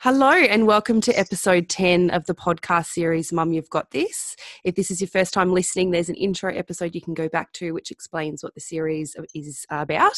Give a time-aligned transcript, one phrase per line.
[0.00, 4.36] Hello, and welcome to episode 10 of the podcast series Mum, You've Got This.
[4.62, 7.52] If this is your first time listening, there's an intro episode you can go back
[7.54, 10.16] to which explains what the series is about.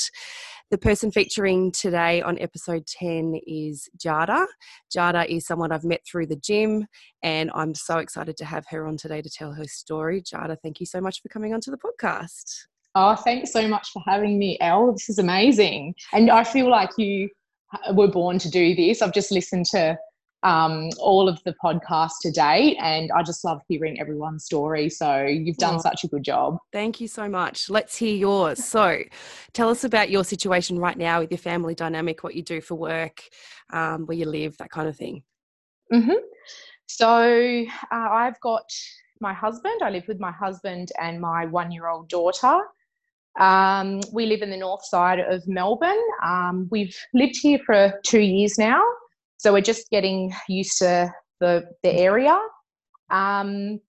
[0.70, 4.44] The person featuring today on episode 10 is Jada.
[4.94, 6.86] Jada is someone I've met through the gym,
[7.22, 10.20] and I'm so excited to have her on today to tell her story.
[10.20, 12.66] Jada, thank you so much for coming onto the podcast.
[12.94, 14.92] Oh, thanks so much for having me, Elle.
[14.92, 15.94] This is amazing.
[16.12, 17.30] And I feel like you
[17.92, 19.02] were born to do this.
[19.02, 19.96] I've just listened to
[20.42, 24.88] um, all of the podcasts to date, and I just love hearing everyone's story.
[24.88, 26.56] So you've done oh, such a good job.
[26.72, 27.68] Thank you so much.
[27.68, 28.64] Let's hear yours.
[28.64, 29.00] So
[29.52, 32.74] tell us about your situation right now with your family dynamic, what you do for
[32.74, 33.22] work,
[33.72, 35.22] um, where you live, that kind of thing.
[35.92, 36.12] Mm-hmm.
[36.86, 38.64] So uh, I've got
[39.20, 39.82] my husband.
[39.82, 42.62] I live with my husband and my one-year-old daughter.
[43.38, 46.02] Um, we live in the north side of Melbourne.
[46.24, 48.82] Um, we've lived here for two years now,
[49.36, 52.38] so we're just getting used to the the area.
[53.10, 53.80] Um,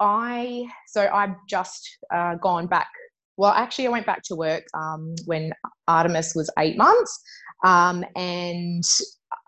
[0.00, 2.88] I so I've just uh, gone back.
[3.36, 5.52] Well, actually, I went back to work um, when
[5.88, 7.20] Artemis was eight months,
[7.64, 8.84] um, and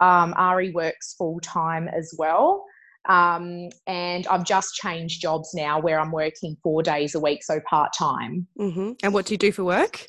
[0.01, 2.65] um, Ari works full time as well.
[3.09, 7.61] Um, and I've just changed jobs now where I'm working four days a week, so
[7.69, 8.47] part time.
[8.59, 8.93] Mm-hmm.
[9.03, 10.09] And what do you do for work?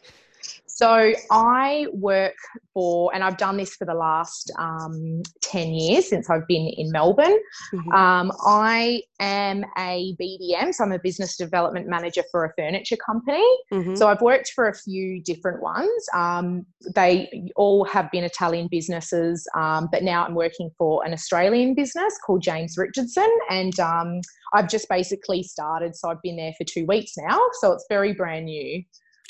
[0.78, 2.36] So I work
[2.72, 6.92] for, and I've done this for the last um, 10 years since I've been in
[6.92, 7.36] Melbourne.
[7.74, 7.92] Mm-hmm.
[7.94, 13.44] Um, I am a BDM, so I'm a business development manager for a furniture company.
[13.74, 13.96] Mm-hmm.
[13.96, 15.90] So I've worked for a few different ones.
[16.14, 21.74] Um, they all have been Italian businesses, um, but now I'm working for an Australian
[21.74, 23.30] business called James Richardson.
[23.50, 24.22] And um,
[24.54, 27.40] I've just basically started, so I've been there for two weeks now.
[27.62, 28.84] So it's very brand new.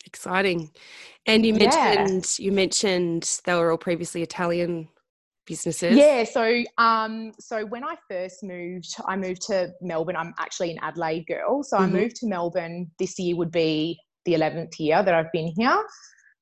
[0.08, 0.72] Exciting.
[1.26, 2.46] And you mentioned yeah.
[2.46, 4.88] you mentioned they were all previously Italian
[5.46, 5.96] businesses.
[5.98, 10.16] Yeah, so um so when I first moved, I moved to Melbourne.
[10.16, 11.62] I'm actually an Adelaide girl.
[11.62, 11.96] So mm-hmm.
[11.96, 15.78] I moved to Melbourne this year would be the 11th year that I've been here.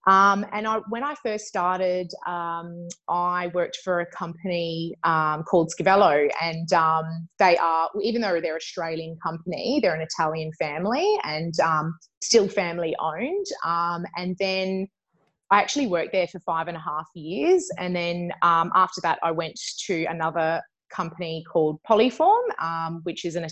[0.07, 5.71] Um, and I, when I first started, um, I worked for a company um, called
[5.71, 11.59] Scavello, and um, they are, even though they're Australian company, they're an Italian family and
[11.59, 13.45] um, still family owned.
[13.65, 14.87] Um, and then
[15.49, 19.31] I actually worked there for five and a half years, and then after that, I
[19.31, 20.61] went to another
[20.91, 23.47] company called Poliform, which is an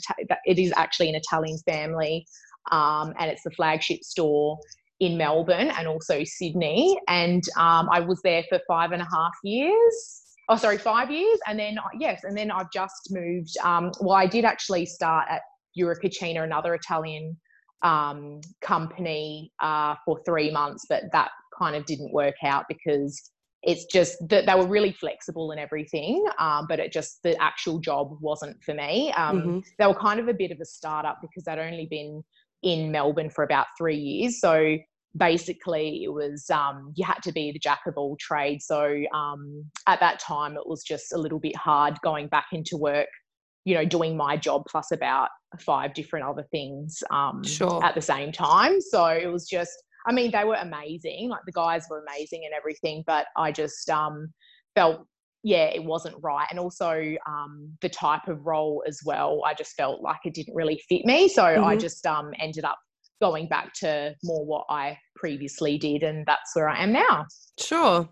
[0.45, 2.27] it is actually an Italian family,
[2.71, 4.59] and it's the flagship store
[5.03, 6.97] in Melbourne and also Sydney.
[7.07, 10.21] And um, I was there for five and a half years.
[10.49, 11.39] Oh, sorry, five years.
[11.47, 13.55] And then, yes, and then I've just moved.
[13.63, 15.41] Um, well, I did actually start at
[15.77, 17.37] Cucina, another Italian
[17.81, 23.29] um, company, uh, for three months, but that kind of didn't work out because
[23.61, 27.79] it's just that they were really flexible and everything, um, but it just the actual
[27.79, 29.11] job wasn't for me.
[29.13, 29.59] Um, mm-hmm.
[29.79, 32.23] They were kind of a bit of a startup because they'd only been
[32.61, 34.77] in Melbourne for about three years, so
[35.17, 39.63] basically it was um, you had to be the jack of all trades so um,
[39.87, 43.07] at that time it was just a little bit hard going back into work
[43.65, 45.29] you know doing my job plus about
[45.59, 47.83] five different other things um, sure.
[47.83, 49.71] at the same time so it was just
[50.07, 53.89] i mean they were amazing like the guys were amazing and everything but i just
[53.89, 54.33] um,
[54.75, 55.05] felt
[55.43, 59.73] yeah it wasn't right and also um, the type of role as well i just
[59.75, 61.63] felt like it didn't really fit me so mm-hmm.
[61.63, 62.79] i just um, ended up
[63.21, 67.25] going back to more what I previously did, and that's where I am now.
[67.59, 68.09] Sure.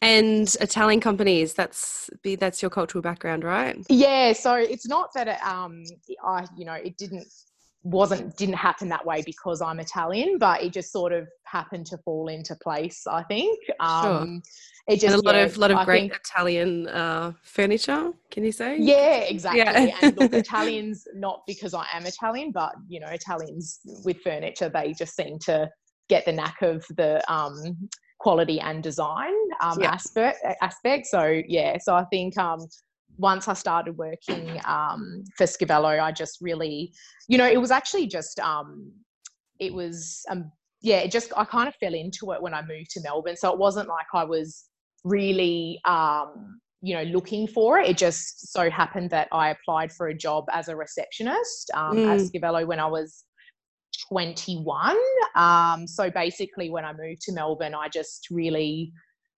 [0.00, 3.76] And Italian companies, that's be that's your cultural background, right?
[3.88, 4.32] Yeah.
[4.32, 5.84] So it's not that it, um,
[6.24, 7.26] I you know it didn't
[7.84, 11.98] wasn't didn't happen that way because I'm Italian, but it just sort of happened to
[11.98, 13.06] fall into place.
[13.06, 13.58] I think.
[13.80, 14.94] Um, sure.
[14.94, 18.12] It just and a lot yeah, of lot of I great think, Italian uh, furniture.
[18.30, 18.78] Can you say?
[18.78, 19.60] Yeah, exactly.
[19.60, 19.96] Yeah.
[20.02, 24.92] and look, Italians not because I am Italian, but you know, Italians with furniture, they
[24.92, 25.70] just seem to
[26.08, 27.88] get the knack of the um,
[28.18, 29.92] quality and design um, yeah.
[29.92, 30.38] aspect.
[30.60, 31.06] Aspect.
[31.06, 32.66] So yeah, so I think um,
[33.18, 36.92] once I started working um, for Scavello, I just really,
[37.28, 38.92] you know, it was actually just, um,
[39.60, 40.50] it was, um,
[40.80, 43.36] yeah, it just, I kind of fell into it when I moved to Melbourne.
[43.36, 44.64] So it wasn't like I was
[45.04, 47.88] really, um, you know, looking for it.
[47.88, 52.08] It just so happened that I applied for a job as a receptionist um, mm.
[52.08, 53.24] at Scavello when I was
[54.08, 54.96] 21.
[55.36, 58.92] Um, so basically, when I moved to Melbourne, I just really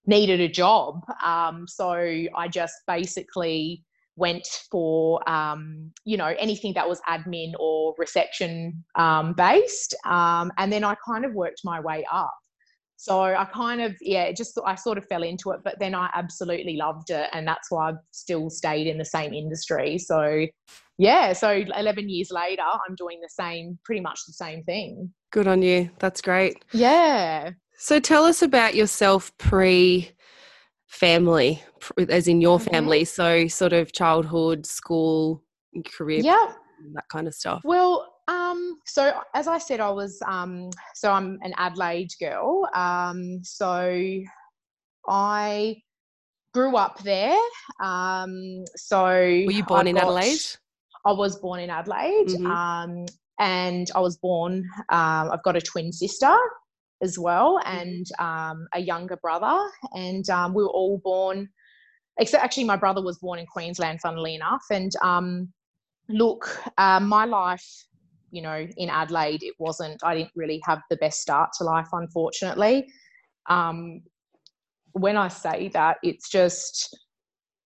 [0.07, 1.03] needed a job.
[1.23, 3.85] Um, so I just basically
[4.17, 10.73] went for um, you know anything that was admin or reception um, based, um, and
[10.73, 12.35] then I kind of worked my way up.
[12.97, 16.11] so I kind of yeah, just I sort of fell into it, but then I
[16.15, 19.99] absolutely loved it, and that's why I've still stayed in the same industry.
[19.99, 20.47] So
[20.97, 25.13] yeah, so 11 years later, I'm doing the same, pretty much the same thing.
[25.33, 25.91] Good on you.
[25.99, 26.65] That's great.
[26.73, 27.51] Yeah.
[27.85, 30.11] So tell us about yourself pre
[30.87, 31.63] family,
[32.09, 32.71] as in your mm-hmm.
[32.71, 33.05] family.
[33.05, 35.45] So sort of childhood, school,
[35.95, 36.53] career, yeah,
[36.95, 37.61] that kind of stuff.
[37.63, 42.67] Well, um, so as I said, I was um, so I'm an Adelaide girl.
[42.75, 44.19] Um, so
[45.07, 45.77] I
[46.55, 47.39] grew up there.
[47.83, 50.41] Um, so were you born I in got, Adelaide?
[51.05, 52.47] I was born in Adelaide, mm-hmm.
[52.47, 53.05] um,
[53.39, 54.67] and I was born.
[54.89, 56.35] Um, I've got a twin sister
[57.05, 57.79] as well, mm-hmm.
[57.79, 59.57] and um, a younger brother,
[59.93, 61.49] and um, we were all born.
[62.19, 65.53] Except actually, my brother was born in Queensland, funnily enough, and um,
[66.09, 67.65] look, uh, my life
[68.35, 71.87] you know, in Adelaide, it wasn't, I didn't really have the best start to life,
[71.93, 72.85] unfortunately.
[73.49, 74.01] Um,
[74.91, 76.99] when I say that, it's just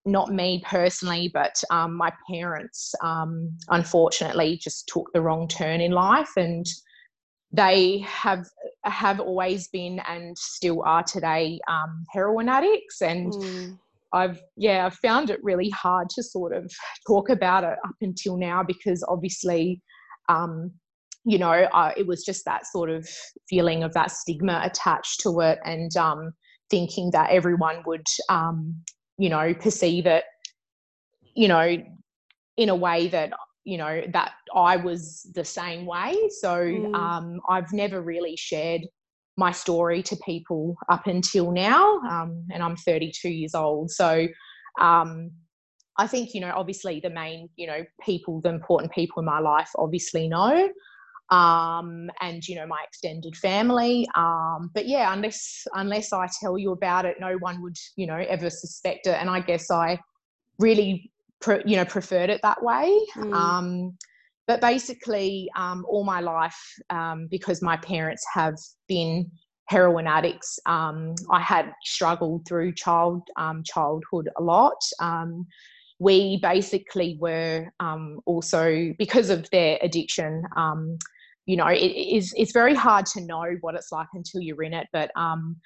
[0.05, 5.91] not me personally, but um, my parents, um, unfortunately, just took the wrong turn in
[5.91, 6.67] life, and
[7.51, 8.45] they have
[8.83, 13.33] have always been and still are today um, heroin addicts, and.
[13.33, 13.79] Mm.
[14.11, 16.73] I've yeah, I've found it really hard to sort of
[17.05, 19.83] talk about it up until now because obviously
[20.29, 20.71] um,
[21.25, 23.07] you know, uh, it was just that sort of
[23.49, 26.31] feeling of that stigma attached to it and um,
[26.69, 28.75] thinking that everyone would, um,
[29.17, 30.23] you know, perceive it,
[31.35, 31.77] you know,
[32.57, 33.31] in a way that,
[33.63, 36.15] you know, that I was the same way.
[36.39, 36.95] So mm.
[36.95, 38.81] um, I've never really shared
[39.37, 41.99] my story to people up until now.
[42.09, 43.89] Um, and I'm 32 years old.
[43.91, 44.27] So,
[44.79, 45.31] um,
[45.97, 49.39] I think, you know, obviously the main, you know, people, the important people in my
[49.39, 50.69] life obviously know.
[51.29, 56.71] Um, and you know my extended family um, but yeah unless unless i tell you
[56.71, 59.99] about it no one would you know ever suspect it and i guess i
[60.57, 61.11] really
[61.41, 63.33] pre- you know preferred it that way mm.
[63.33, 63.97] um,
[64.47, 66.59] but basically um, all my life
[66.89, 68.55] um, because my parents have
[68.87, 69.29] been
[69.67, 73.21] heroin addicts um, i had struggled through child
[73.65, 74.81] childhood a lot
[75.99, 80.97] we basically were um, also because of their addiction um,
[81.45, 84.73] you know it is it's very hard to know what it's like until you're in
[84.73, 85.57] it but um,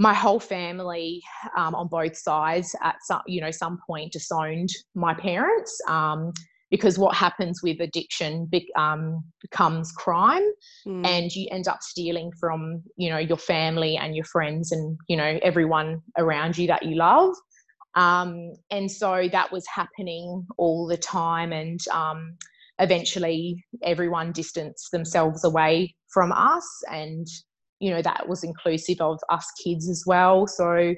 [0.00, 1.22] my whole family
[1.56, 6.32] um, on both sides at some you know some point disowned my parents um,
[6.70, 10.46] because what happens with addiction be, um, becomes crime
[10.86, 11.06] mm.
[11.06, 15.16] and you end up stealing from you know your family and your friends and you
[15.16, 17.34] know everyone around you that you love
[17.94, 21.52] um, and so that was happening all the time.
[21.52, 22.36] And um,
[22.78, 26.66] eventually, everyone distanced themselves away from us.
[26.90, 27.26] And,
[27.80, 30.46] you know, that was inclusive of us kids as well.
[30.46, 30.94] So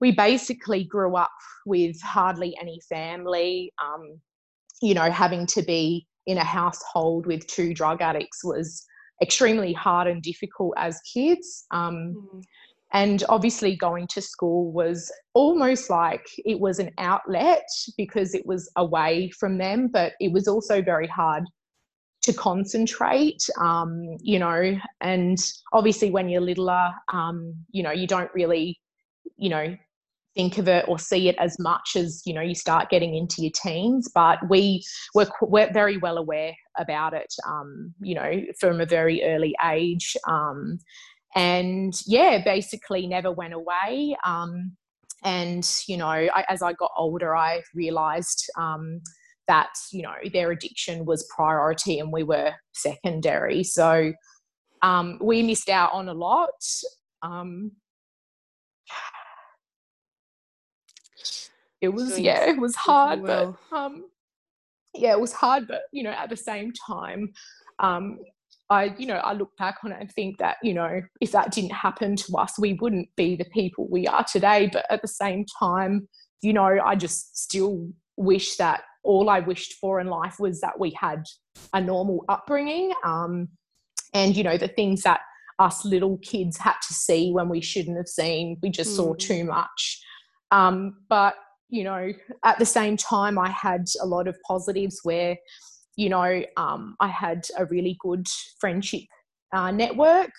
[0.00, 1.30] we basically grew up
[1.66, 3.72] with hardly any family.
[3.82, 4.20] Um,
[4.82, 8.84] you know, having to be in a household with two drug addicts was
[9.22, 11.66] extremely hard and difficult as kids.
[11.70, 12.42] Um, mm
[12.92, 17.66] and obviously going to school was almost like it was an outlet
[17.96, 21.44] because it was away from them but it was also very hard
[22.26, 25.38] to concentrate um, you know and
[25.72, 28.78] obviously when you're littler um, you know you don't really
[29.36, 29.76] you know
[30.34, 33.40] think of it or see it as much as you know you start getting into
[33.40, 38.80] your teens but we were, we're very well aware about it um, you know from
[38.80, 40.78] a very early age um,
[41.36, 44.16] and yeah, basically never went away.
[44.24, 44.72] Um,
[45.22, 49.02] and you know, I, as I got older, I realised um,
[49.48, 53.62] that you know their addiction was priority and we were secondary.
[53.62, 54.12] So
[54.82, 56.50] um, we missed out on a lot.
[57.22, 57.72] Um,
[61.80, 63.58] it was yeah, it was hard, well.
[63.70, 64.04] but um,
[64.94, 67.32] yeah, it was hard, but you know, at the same time,
[67.78, 68.18] um,
[68.68, 71.52] I, you know, I look back on it and think that, you know, if that
[71.52, 74.68] didn't happen to us, we wouldn't be the people we are today.
[74.72, 76.08] But at the same time,
[76.42, 80.78] you know, I just still wish that all I wished for in life was that
[80.78, 81.22] we had
[81.72, 82.92] a normal upbringing.
[83.04, 83.48] Um,
[84.12, 85.20] and, you know, the things that
[85.58, 88.96] us little kids had to see when we shouldn't have seen, we just mm.
[88.96, 90.02] saw too much.
[90.50, 91.34] Um, but,
[91.68, 92.12] you know,
[92.44, 95.36] at the same time, I had a lot of positives where,
[95.96, 98.26] you know, um, I had a really good
[98.60, 99.02] friendship
[99.54, 100.30] uh, network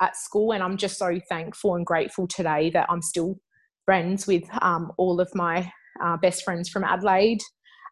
[0.00, 3.36] at school, and I'm just so thankful and grateful today that I'm still
[3.84, 5.70] friends with um, all of my
[6.02, 7.40] uh, best friends from Adelaide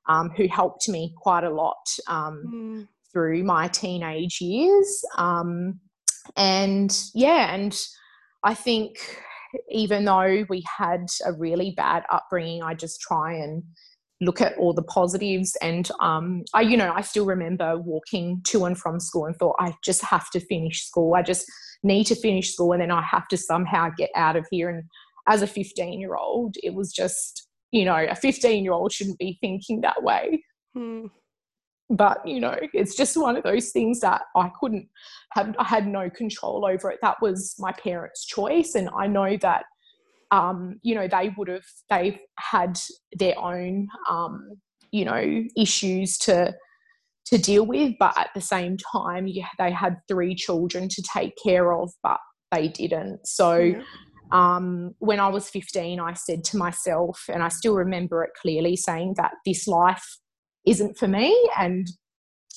[0.09, 2.87] um, who helped me quite a lot mm.
[3.13, 5.05] through my teenage years.
[5.19, 5.81] Um,
[6.37, 7.79] and yeah, and
[8.45, 8.99] I think
[9.69, 13.63] even though we had a really bad upbringing, I just try and
[14.21, 15.57] look at all the positives.
[15.63, 19.57] And um, I, you know, I still remember walking to and from school and thought,
[19.59, 21.15] I just have to finish school.
[21.15, 21.47] I just
[21.83, 24.69] need to finish school and then I have to somehow get out of here.
[24.69, 24.85] And
[25.27, 29.19] as a 15 year old, it was just, you know, a 15 year old shouldn't
[29.19, 30.43] be thinking that way.
[30.75, 31.07] Hmm
[31.91, 34.89] but you know it's just one of those things that i couldn't
[35.33, 39.37] have i had no control over it that was my parents choice and i know
[39.43, 39.65] that
[40.33, 42.79] um, you know they would have they've had
[43.19, 44.53] their own um,
[44.93, 46.55] you know issues to
[47.27, 51.73] to deal with but at the same time they had three children to take care
[51.73, 52.21] of but
[52.53, 53.83] they didn't so yeah.
[54.33, 58.77] Um, when i was 15 i said to myself and i still remember it clearly
[58.77, 60.19] saying that this life
[60.67, 61.89] isn't for me and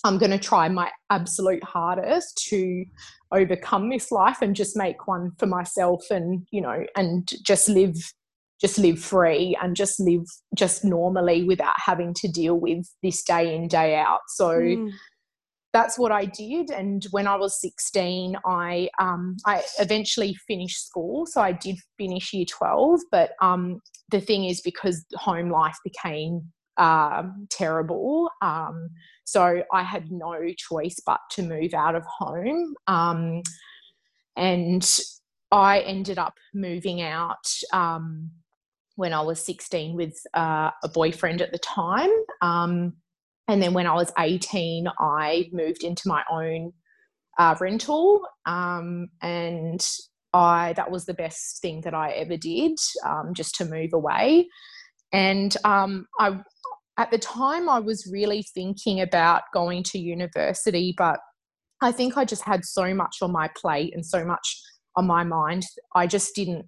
[0.04, 2.86] I'm going to try my absolute hardest to
[3.32, 7.96] overcome this life and just make one for myself and you know and just live
[8.62, 10.26] just live free and just live
[10.56, 14.92] just normally without having to deal with this day in day out so mm.
[15.74, 21.26] That's what I did and when I was 16 I um, I eventually finished school
[21.26, 26.54] so I did finish year 12 but um, the thing is because home life became
[26.78, 28.30] um, terrible.
[28.42, 28.90] Um,
[29.26, 32.74] so I had no choice but to move out of home.
[32.88, 33.42] Um,
[34.36, 35.00] and
[35.52, 38.32] I ended up moving out um,
[38.96, 42.12] when I was 16 with uh, a boyfriend at the time.
[43.48, 46.74] Um, and then when I was 18, I moved into my own
[47.38, 48.22] uh, rental.
[48.46, 49.86] Um, and
[50.34, 52.78] I, that was the best thing that I ever did,
[53.36, 54.48] just to move away
[55.14, 56.40] and um, I
[56.98, 61.20] at the time I was really thinking about going to university, but
[61.82, 64.62] I think I just had so much on my plate and so much
[64.96, 65.64] on my mind.
[65.96, 66.66] I just didn't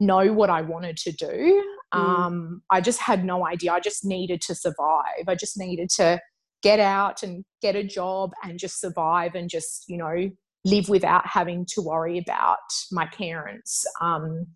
[0.00, 1.64] know what I wanted to do.
[1.94, 1.98] Mm.
[1.98, 3.72] Um, I just had no idea.
[3.72, 5.24] I just needed to survive.
[5.28, 6.20] I just needed to
[6.62, 10.30] get out and get a job and just survive and just, you know,
[10.64, 12.58] live without having to worry about
[12.92, 13.84] my parents.
[14.00, 14.46] Um,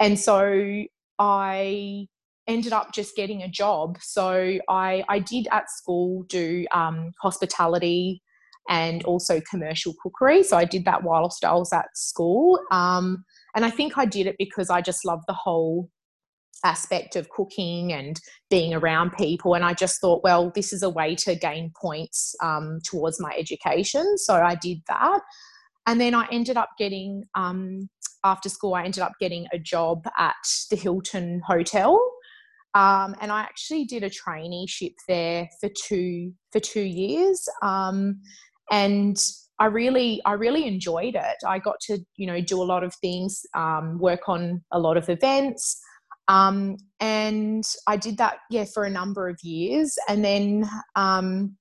[0.00, 0.84] and so
[1.18, 2.06] I
[2.46, 3.98] ended up just getting a job.
[4.00, 8.22] So I, I did at school do um, hospitality
[8.68, 10.42] and also commercial cookery.
[10.42, 12.58] So I did that whilst I was at school.
[12.70, 15.90] Um, and I think I did it because I just love the whole
[16.64, 19.54] aspect of cooking and being around people.
[19.54, 23.32] And I just thought, well, this is a way to gain points um, towards my
[23.38, 24.18] education.
[24.18, 25.20] So I did that.
[25.86, 27.88] And then I ended up getting, um,
[28.24, 30.34] after school, I ended up getting a job at
[30.70, 32.00] the Hilton Hotel.
[32.74, 38.20] Um, and I actually did a traineeship there for two for two years, um,
[38.72, 39.16] and
[39.60, 41.36] I really I really enjoyed it.
[41.46, 44.96] I got to you know do a lot of things, um, work on a lot
[44.96, 45.80] of events,
[46.28, 51.56] um, and I did that yeah for a number of years, and then um,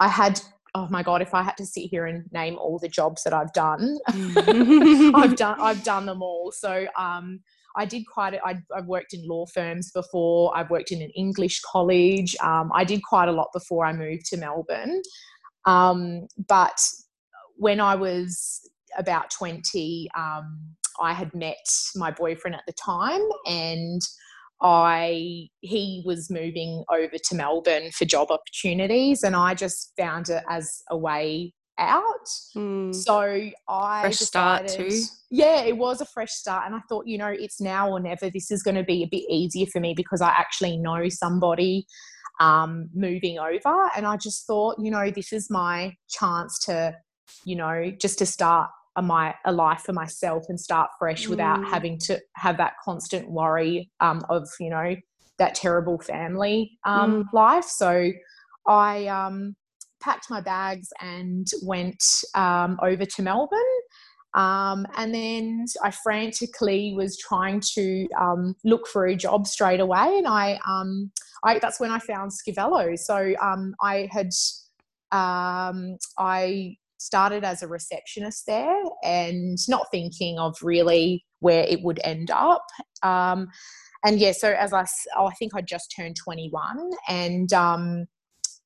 [0.00, 0.40] I had
[0.76, 3.32] oh my god if i had to sit here and name all the jobs that
[3.32, 3.96] i've done
[5.14, 7.38] i've done i've done them all so um,
[7.76, 8.38] I did quite.
[8.44, 10.56] I've worked in law firms before.
[10.56, 12.36] I've worked in an English college.
[12.42, 15.02] Um, I did quite a lot before I moved to Melbourne.
[15.66, 16.80] Um, but
[17.56, 18.60] when I was
[18.96, 21.56] about twenty, um, I had met
[21.96, 24.00] my boyfriend at the time, and
[24.62, 30.42] I he was moving over to Melbourne for job opportunities, and I just found it
[30.48, 32.28] as a way out.
[32.56, 32.94] Mm.
[32.94, 35.00] So I fresh decided, start too.
[35.30, 38.30] Yeah, it was a fresh start, and I thought, you know, it's now or never.
[38.30, 41.86] This is going to be a bit easier for me because I actually know somebody
[42.40, 46.96] um, moving over, and I just thought, you know, this is my chance to,
[47.44, 51.30] you know, just to start a my a life for myself and start fresh mm.
[51.30, 54.94] without having to have that constant worry um, of, you know,
[55.38, 57.32] that terrible family um, mm.
[57.32, 57.64] life.
[57.64, 58.10] So
[58.66, 59.56] I um,
[60.00, 62.02] packed my bags and went
[62.34, 63.58] um, over to Melbourne.
[64.34, 70.18] Um, and then I frantically was trying to um, look for a job straight away,
[70.18, 71.12] and I, um,
[71.44, 72.98] I that's when I found Scavello.
[72.98, 74.30] So um, I had
[75.12, 82.00] um, I started as a receptionist there, and not thinking of really where it would
[82.04, 82.64] end up.
[83.02, 83.48] Um,
[84.04, 84.84] and yeah, so as I,
[85.16, 87.52] oh, I think I just turned 21, and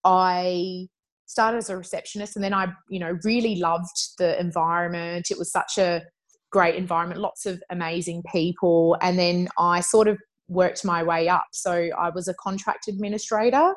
[0.04, 0.88] I
[1.26, 5.30] started as a receptionist and then I, you know, really loved the environment.
[5.30, 6.02] It was such a
[6.50, 8.96] great environment, lots of amazing people.
[9.02, 10.18] And then I sort of
[10.48, 11.44] worked my way up.
[11.52, 13.74] So I was a contract administrator.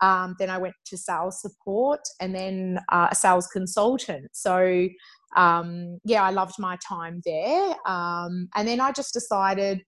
[0.00, 4.30] Um, then I went to sales support and then uh, a sales consultant.
[4.32, 4.88] So
[5.36, 7.74] um, yeah, I loved my time there.
[7.86, 9.82] Um, and then I just decided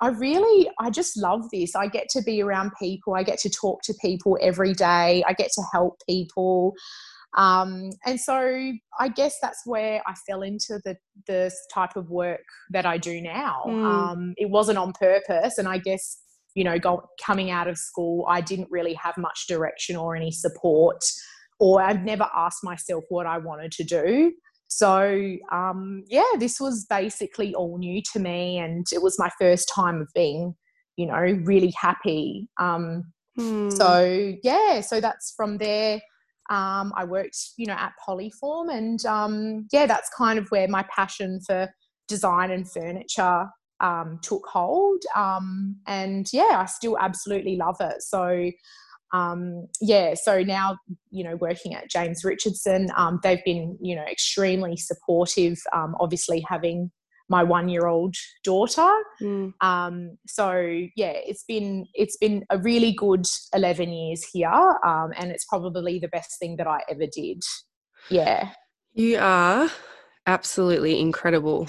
[0.00, 1.76] I really, I just love this.
[1.76, 3.14] I get to be around people.
[3.14, 5.22] I get to talk to people every day.
[5.28, 6.74] I get to help people.
[7.36, 10.96] Um, and so I guess that's where I fell into the
[11.26, 13.62] the type of work that I do now.
[13.66, 13.84] Mm.
[13.84, 16.18] Um, it wasn't on purpose, and I guess
[16.54, 20.30] you know, go, coming out of school, I didn't really have much direction or any
[20.30, 21.02] support,
[21.60, 24.32] or I've never asked myself what I wanted to do.
[24.68, 29.70] So, um, yeah, this was basically all new to me, and it was my first
[29.74, 30.54] time of being,
[30.96, 32.48] you know, really happy.
[32.58, 33.04] Um,
[33.36, 33.70] hmm.
[33.70, 36.00] So, yeah, so that's from there.
[36.50, 40.84] Um, I worked, you know, at Poliform, and um, yeah, that's kind of where my
[40.94, 41.68] passion for
[42.08, 43.46] design and furniture
[43.82, 45.02] um, took hold.
[45.14, 48.02] Um, and yeah, I still absolutely love it.
[48.02, 48.50] So
[49.12, 50.78] um, yeah, so now,
[51.10, 56.44] you know, working at James Richardson, um, they've been, you know, extremely supportive, um, obviously
[56.48, 56.90] having
[57.28, 58.90] my one year old daughter.
[59.20, 59.52] Mm.
[59.60, 60.52] Um, so
[60.96, 64.48] yeah, it's been, it's been a really good 11 years here.
[64.48, 67.42] Um, and it's probably the best thing that I ever did.
[68.08, 68.50] Yeah.
[68.94, 69.70] You are
[70.26, 71.68] absolutely incredible.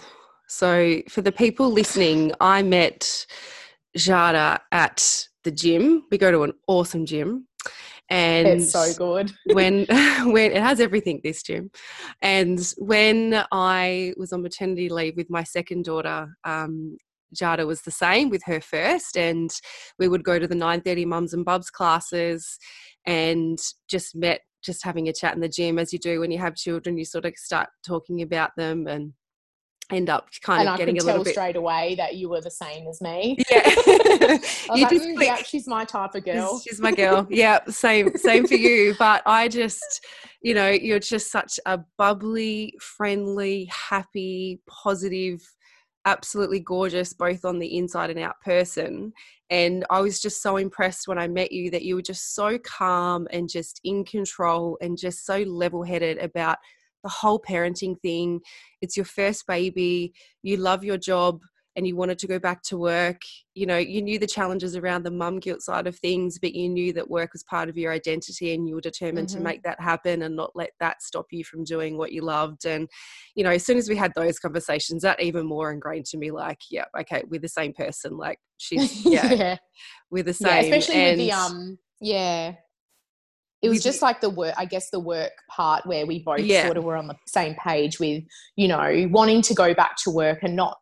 [0.53, 3.25] So for the people listening, I met
[3.97, 6.03] Jada at the gym.
[6.11, 7.47] We go to an awesome gym.
[8.07, 9.31] And it's so good.
[9.53, 11.71] when when it has everything, this gym.
[12.21, 16.97] And when I was on maternity leave with my second daughter, um,
[17.35, 19.49] Jada was the same with her first, and
[19.97, 22.59] we would go to the 9:30 mums and bubs classes,
[23.07, 23.57] and
[23.89, 26.55] just met, just having a chat in the gym as you do when you have
[26.55, 26.99] children.
[26.99, 29.13] You sort of start talking about them and
[29.91, 32.41] end up kind and of I getting a little bit straight away that you were
[32.41, 33.37] the same as me.
[33.49, 33.69] Yeah,
[34.75, 36.59] you like, just mm, yeah, she's my type of girl.
[36.59, 37.27] She's my girl.
[37.29, 38.95] yeah, same same for you.
[38.97, 40.05] But I just,
[40.41, 45.41] you know, you're just such a bubbly, friendly, happy, positive,
[46.05, 49.13] absolutely gorgeous, both on the inside and out person.
[49.49, 52.57] And I was just so impressed when I met you that you were just so
[52.57, 56.57] calm and just in control and just so level headed about
[57.03, 58.41] the whole parenting thing.
[58.81, 61.41] It's your first baby, you love your job
[61.75, 63.21] and you wanted to go back to work.
[63.55, 66.69] You know, you knew the challenges around the mum guilt side of things, but you
[66.69, 69.37] knew that work was part of your identity and you were determined mm-hmm.
[69.37, 72.65] to make that happen and not let that stop you from doing what you loved.
[72.65, 72.87] And,
[73.35, 76.31] you know, as soon as we had those conversations, that even more ingrained to me
[76.31, 78.17] like, yeah, okay, we're the same person.
[78.17, 79.57] Like she's yeah, yeah.
[80.11, 80.51] we're the same.
[80.51, 82.53] Yeah, especially and, with the um yeah
[83.63, 86.65] it was just like the work i guess the work part where we both yeah.
[86.65, 88.23] sort of were on the same page with
[88.55, 90.77] you know wanting to go back to work and not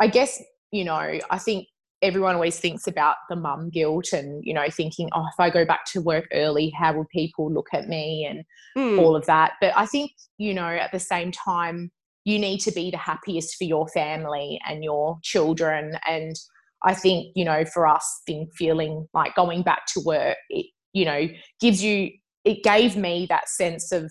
[0.00, 1.66] i guess you know i think
[2.02, 5.64] everyone always thinks about the mum guilt and you know thinking oh if i go
[5.64, 8.44] back to work early how will people look at me and
[8.76, 9.00] mm.
[9.00, 11.90] all of that but i think you know at the same time
[12.24, 16.36] you need to be the happiest for your family and your children and
[16.84, 21.04] i think you know for us being feeling like going back to work it you
[21.04, 21.28] know
[21.60, 22.10] gives you
[22.44, 24.10] it gave me that sense of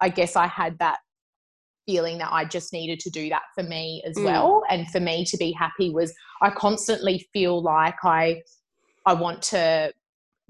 [0.00, 0.98] i guess i had that
[1.86, 4.24] feeling that i just needed to do that for me as mm.
[4.24, 4.62] well.
[4.68, 6.12] And for me to be happy was
[6.42, 8.42] i constantly feel like i
[9.06, 9.90] i want to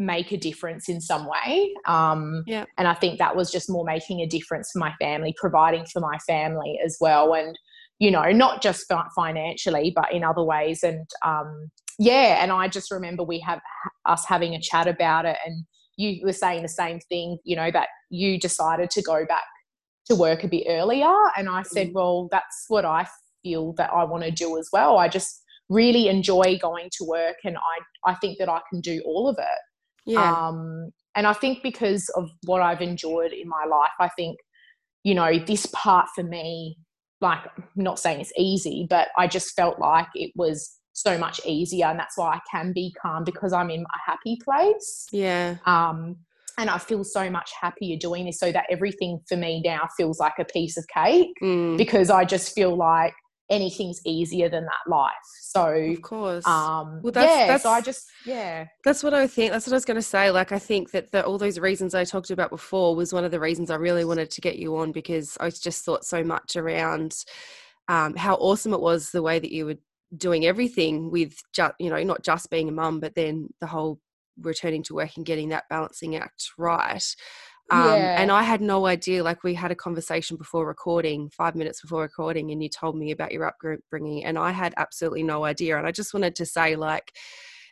[0.00, 1.72] make a difference in some way.
[1.86, 2.64] Um yeah.
[2.76, 6.00] and i think that was just more making a difference for my family providing for
[6.00, 7.34] my family as well.
[7.34, 7.56] And
[8.00, 10.82] you know not just financially but in other ways.
[10.82, 13.60] And um yeah, and I just remember we have
[14.06, 15.64] us having a chat about it, and
[15.96, 17.38] you were saying the same thing.
[17.44, 19.44] You know that you decided to go back
[20.06, 21.94] to work a bit earlier, and I said, mm.
[21.94, 23.06] well, that's what I
[23.42, 24.98] feel that I want to do as well.
[24.98, 29.02] I just really enjoy going to work, and I I think that I can do
[29.04, 30.12] all of it.
[30.12, 30.48] Yeah.
[30.48, 34.38] Um, and I think because of what I've enjoyed in my life, I think
[35.02, 36.76] you know this part for me
[37.20, 41.40] like I'm not saying it's easy but i just felt like it was so much
[41.44, 45.06] easier and that's why I can be calm because I'm in a happy place.
[45.12, 45.56] Yeah.
[45.66, 46.16] Um
[46.58, 50.18] and I feel so much happier doing this so that everything for me now feels
[50.18, 51.78] like a piece of cake mm.
[51.78, 53.14] because I just feel like
[53.50, 55.12] anything's easier than that life.
[55.40, 57.46] So of course, um, well, that's, yeah.
[57.46, 59.52] That's, so I just yeah, that's what I think.
[59.52, 60.30] That's what I was going to say.
[60.30, 63.30] Like I think that the, all those reasons I talked about before was one of
[63.30, 66.56] the reasons I really wanted to get you on because I just thought so much
[66.56, 67.16] around
[67.88, 69.78] um, how awesome it was the way that you would
[70.16, 74.00] doing everything with just you know not just being a mum but then the whole
[74.40, 77.14] returning to work and getting that balancing act right
[77.70, 78.20] um, yeah.
[78.20, 82.02] and i had no idea like we had a conversation before recording five minutes before
[82.02, 85.86] recording and you told me about your upbringing and i had absolutely no idea and
[85.86, 87.12] i just wanted to say like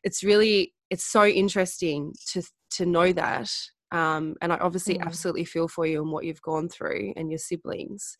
[0.04, 3.50] it's really it's so interesting to to know that
[3.92, 5.06] um, and i obviously mm.
[5.06, 8.18] absolutely feel for you and what you've gone through and your siblings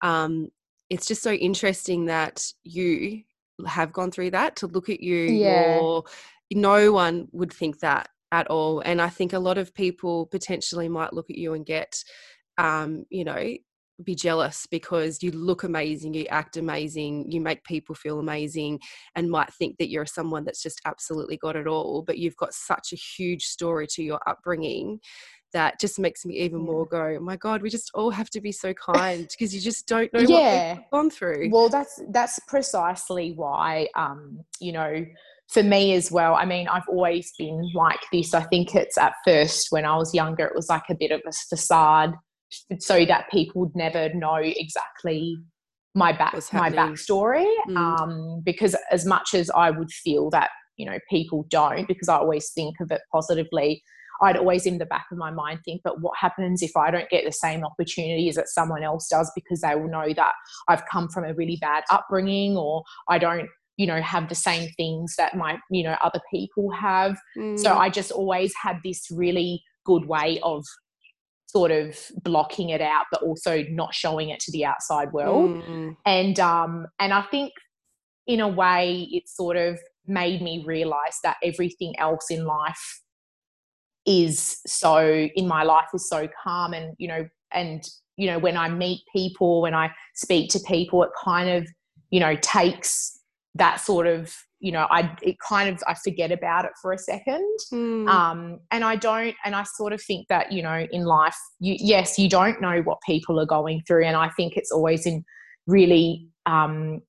[0.00, 0.48] um,
[0.90, 3.22] it's just so interesting that you
[3.66, 5.80] have gone through that to look at you Yeah.
[5.80, 6.04] or
[6.52, 10.88] no one would think that at all and i think a lot of people potentially
[10.88, 11.94] might look at you and get
[12.58, 13.54] um, you know
[14.04, 18.80] be jealous because you look amazing you act amazing you make people feel amazing
[19.14, 22.52] and might think that you're someone that's just absolutely got it all but you've got
[22.52, 24.98] such a huge story to your upbringing
[25.52, 28.40] that just makes me even more go oh my god we just all have to
[28.40, 30.74] be so kind because you just don't know what Yeah.
[30.74, 35.04] they've gone through Well, that's that's precisely why, um, you know,
[35.48, 36.34] for me as well.
[36.34, 38.32] I mean, I've always been like this.
[38.32, 41.20] I think it's at first when I was younger, it was like a bit of
[41.26, 42.14] a facade,
[42.78, 45.36] so that people would never know exactly
[45.94, 47.46] my back my backstory.
[47.68, 47.76] Mm.
[47.76, 52.16] Um, because as much as I would feel that you know people don't, because I
[52.16, 53.82] always think of it positively.
[54.22, 57.10] I'd always in the back of my mind think, but what happens if I don't
[57.10, 60.32] get the same opportunities that someone else does because they will know that
[60.68, 64.70] I've come from a really bad upbringing or I don't, you know, have the same
[64.76, 67.16] things that my, you know, other people have.
[67.34, 67.76] So Mm.
[67.76, 70.64] I just always had this really good way of
[71.46, 75.96] sort of blocking it out, but also not showing it to the outside world Mm.
[76.06, 77.52] and um and i think
[78.26, 83.01] in a way it sort of made me realize that everything else in life
[84.06, 87.84] is so in my life is so calm and you know and
[88.16, 91.68] you know when i meet people when i speak to people it kind of
[92.10, 93.18] you know takes
[93.54, 96.98] that sort of you know i it kind of i forget about it for a
[96.98, 98.08] second Mm.
[98.08, 101.76] um, and I don't, and I sort of think that you know, in life, you
[101.78, 105.24] yes, you don't know what people are going through, and I think it's always in
[105.66, 107.00] really, um,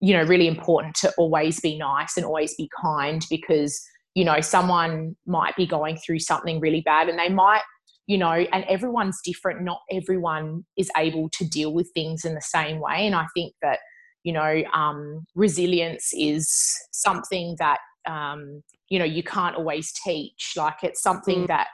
[0.00, 3.80] you know, really important to always be nice and always be kind because
[4.14, 7.62] you know someone might be going through something really bad, and they might,
[8.06, 9.62] you know, and everyone's different.
[9.62, 13.54] Not everyone is able to deal with things in the same way, and I think
[13.62, 13.78] that
[14.22, 20.82] you know, um, resilience is something that um, you know you can't always teach like
[20.82, 21.48] it's something Mm.
[21.48, 21.68] that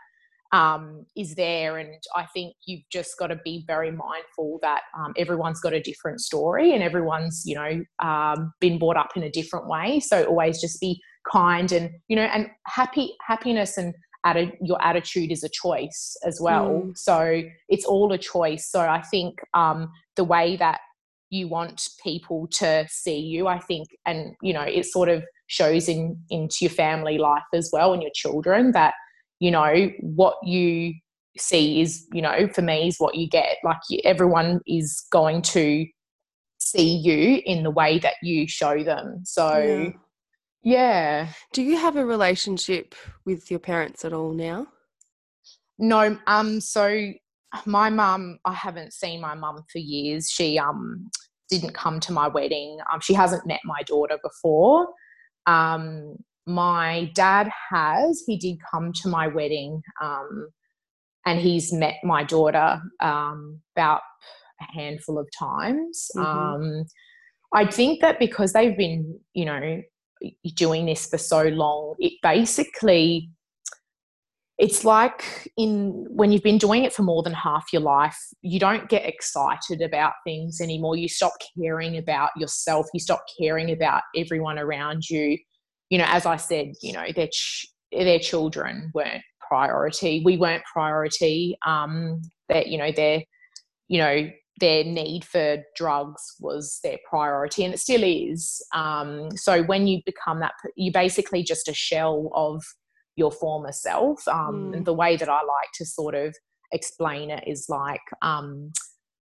[0.53, 5.13] um, is there and i think you've just got to be very mindful that um,
[5.17, 9.31] everyone's got a different story and everyone's you know um, been brought up in a
[9.31, 14.57] different way so always just be kind and you know and happy happiness and atti-
[14.61, 16.97] your attitude is a choice as well Mm.
[16.97, 20.81] so it's all a choice so i think um, the way that
[21.31, 25.89] you want people to see you i think and you know it sort of shows
[25.89, 28.95] in into your family life as well and your children that
[29.41, 30.93] you know what you
[31.39, 35.43] see is you know for me is what you get like you, everyone is going
[35.43, 35.85] to
[36.59, 39.91] see you in the way that you show them so Yeah.
[40.67, 44.67] Yeah Do you have a relationship with your parents at all now?
[45.79, 47.13] No, um, so
[47.67, 50.29] my mum, I haven't seen my mum for years.
[50.31, 51.09] She um
[51.49, 52.79] didn't come to my wedding.
[52.93, 54.89] Um, she hasn't met my daughter before.
[55.47, 58.25] Um, my dad has.
[58.27, 59.83] He did come to my wedding.
[60.03, 60.49] Um,
[61.25, 64.03] and he's met my daughter um about
[64.61, 66.11] a handful of times.
[66.17, 66.25] Mhm.
[66.25, 66.85] Um,
[67.53, 69.83] I think that because they've been, you know,
[70.55, 73.31] doing this for so long, it basically
[74.59, 78.59] it's like in when you've been doing it for more than half your life you
[78.59, 80.97] don't get excited about things anymore.
[80.97, 82.87] You stop caring about yourself.
[82.95, 85.39] You stop caring about everyone around you.
[85.91, 90.23] You know as i said you know their ch- their children weren't priority.
[90.25, 93.23] We weren't priority um that you know their
[93.89, 99.63] you know their need for drugs was their priority and it still is um so
[99.65, 102.63] when you become that you're basically just a shell of
[103.17, 104.27] your former self.
[104.29, 104.77] Um, Mm.
[104.77, 106.35] And the way that I like to sort of
[106.73, 108.73] explain it is like um,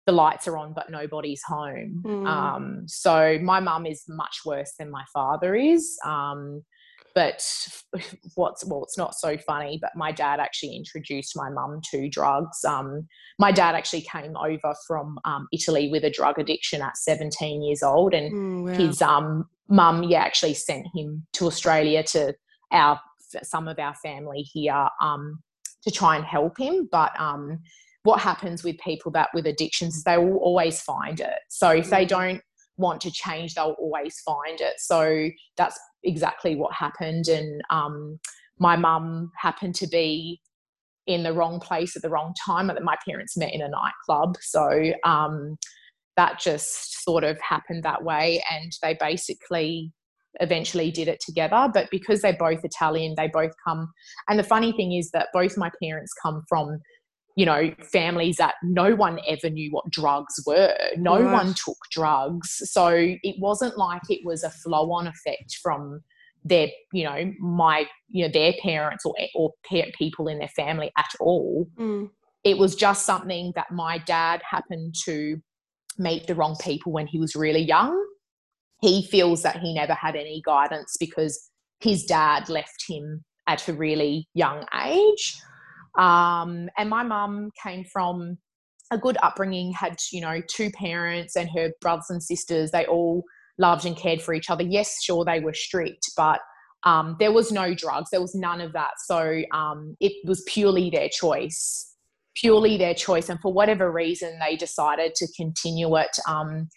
[0.07, 2.03] the lights are on, but nobody's home.
[2.05, 2.27] Mm.
[2.27, 5.97] Um, so my mum is much worse than my father is.
[6.05, 6.65] Um,
[7.15, 7.43] but
[8.35, 9.79] what's well, it's not so funny.
[9.81, 12.65] But my dad actually introduced my mum to drugs.
[12.65, 13.07] Um,
[13.39, 17.83] my dad actually came over from um, Italy with a drug addiction at 17 years
[17.83, 18.73] old, and Mm, wow.
[18.87, 22.35] his um mum yeah actually sent him to Australia to
[22.73, 23.01] our
[23.43, 25.43] some of our family here um
[25.83, 27.59] to try and help him but um
[28.03, 31.89] what happens with people that with addictions is they will always find it so if
[31.89, 32.09] they Mm.
[32.09, 32.41] don't
[32.77, 34.75] want to change they'll always find it.
[34.79, 37.29] So that's exactly what happened.
[37.29, 38.19] And um
[38.59, 40.41] my mum happened to be
[41.07, 44.37] in the wrong place at the wrong time that my parents met in a nightclub.
[44.41, 45.57] So um
[46.17, 49.93] that just sort of happened that way and they basically
[50.41, 51.71] eventually did it together.
[51.73, 53.93] But because they're both italian they both come
[54.29, 56.81] and the funny thing is that both my parents come from
[57.37, 60.75] you know, families that no one ever knew what drugs were.
[60.97, 61.33] No right.
[61.33, 62.61] one took drugs.
[62.65, 66.01] So it wasn't like it was a flow on effect from
[66.45, 69.53] their, you know, my, you know, their parents or, or
[69.99, 71.69] people in their family at all.
[71.79, 72.11] Mm.
[72.45, 75.41] It was just something that my dad happened to
[75.99, 77.97] meet the wrong people when he was really young.
[78.81, 83.73] He feels that he never had any guidance because his dad left him at a
[83.73, 85.41] really young age.
[85.99, 88.39] Um, and my mum came from
[88.91, 92.71] a good upbringing, had, you know, two parents and her brothers and sisters.
[92.71, 93.25] They all
[93.59, 94.65] loved and cared for each other.
[94.65, 96.41] Yes, sure, they were strict, but
[96.85, 98.93] um, there was no drugs, there was none of that.
[99.05, 101.95] So um, it was purely their choice,
[102.35, 103.29] purely their choice.
[103.29, 106.17] And for whatever reason, they decided to continue it.
[106.27, 106.69] Um,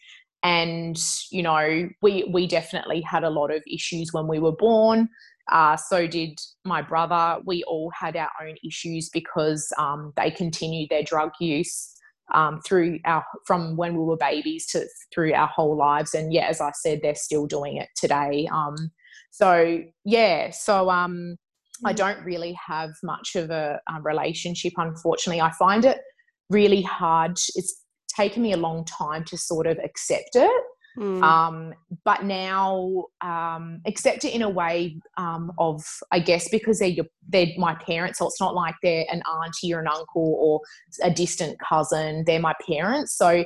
[0.44, 0.98] and
[1.32, 5.10] you know, we we definitely had a lot of issues when we were born.
[5.52, 7.40] Uh, so did my brother.
[7.46, 11.94] We all had our own issues because um, they continued their drug use
[12.34, 16.14] um, through our from when we were babies to through our whole lives.
[16.14, 18.48] And yeah, as I said, they're still doing it today.
[18.52, 18.76] Um,
[19.32, 21.36] so yeah, so um,
[21.84, 21.96] I mm.
[21.96, 24.74] don't really have much of a, a relationship.
[24.78, 26.00] Unfortunately, I find it
[26.50, 27.38] really hard.
[27.56, 27.84] It's
[28.16, 30.64] taken me a long time to sort of accept it
[30.98, 31.24] Mm.
[31.24, 36.88] Um, but now um, accept it in a way um, of, I guess, because they're
[36.88, 40.62] your, they're my parents, so it's not like they're an auntie or an uncle or
[41.04, 42.24] a distant cousin.
[42.26, 43.44] They're my parents, so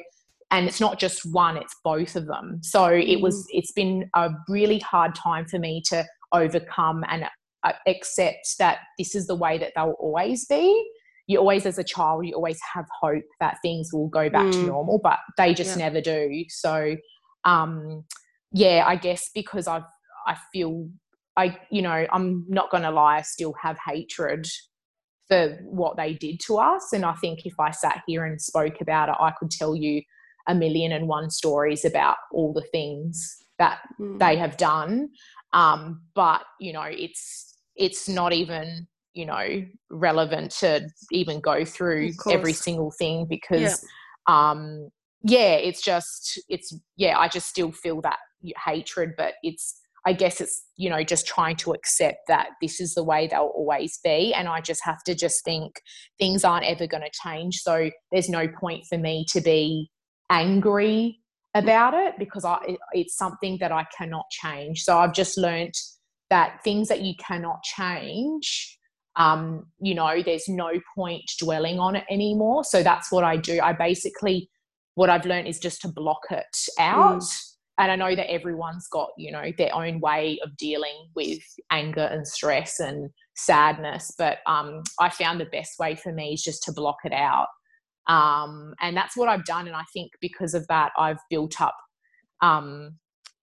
[0.52, 2.60] and it's not just one; it's both of them.
[2.62, 3.08] So mm.
[3.08, 3.36] it was.
[3.36, 3.60] Mm.
[3.60, 7.26] It's been a really hard time for me to overcome and
[7.64, 10.88] uh, accept that this is the way that they'll always be
[11.30, 14.52] you always as a child you always have hope that things will go back mm.
[14.52, 15.86] to normal but they just yeah.
[15.86, 16.96] never do so
[17.44, 18.06] um,
[18.52, 19.84] yeah, I guess because I've
[20.28, 20.90] I feel
[21.38, 24.48] I you know I'm not going to lie, I still have hatred
[25.28, 28.82] for what they did to us, and I think if I sat here and spoke
[28.82, 30.02] about it, I could tell you
[30.48, 34.18] a million and one stories about all the things that mm.
[34.18, 35.10] they have done.
[35.54, 42.12] Um, but you know, it's it's not even you know relevant to even go through
[42.30, 43.86] every single thing because
[44.28, 44.52] yeah.
[44.52, 44.90] um
[45.22, 48.20] yeah, it's just it's yeah, I just still feel that
[48.66, 52.94] hatred, but it's I guess it's you know just trying to accept that this is
[52.94, 55.82] the way they'll always be, and I just have to just think
[56.18, 57.58] things aren't ever going to change.
[57.58, 59.90] So there's no point for me to be
[60.30, 61.20] angry
[61.54, 64.84] about it because I it's something that I cannot change.
[64.84, 65.74] So I've just learned
[66.30, 68.78] that things that you cannot change
[69.16, 72.64] um, you know, there's no point dwelling on it anymore.
[72.64, 73.60] So that's what I do.
[73.60, 74.50] I basically
[74.96, 77.22] what I've learned is just to block it out.
[77.22, 77.46] Mm.
[77.78, 81.40] And I know that everyone's got, you know, their own way of dealing with
[81.72, 84.12] anger and stress and sadness.
[84.18, 87.48] But um, I found the best way for me is just to block it out.
[88.08, 89.68] Um, and that's what I've done.
[89.68, 91.78] And I think because of that, I've built up,
[92.42, 92.98] um,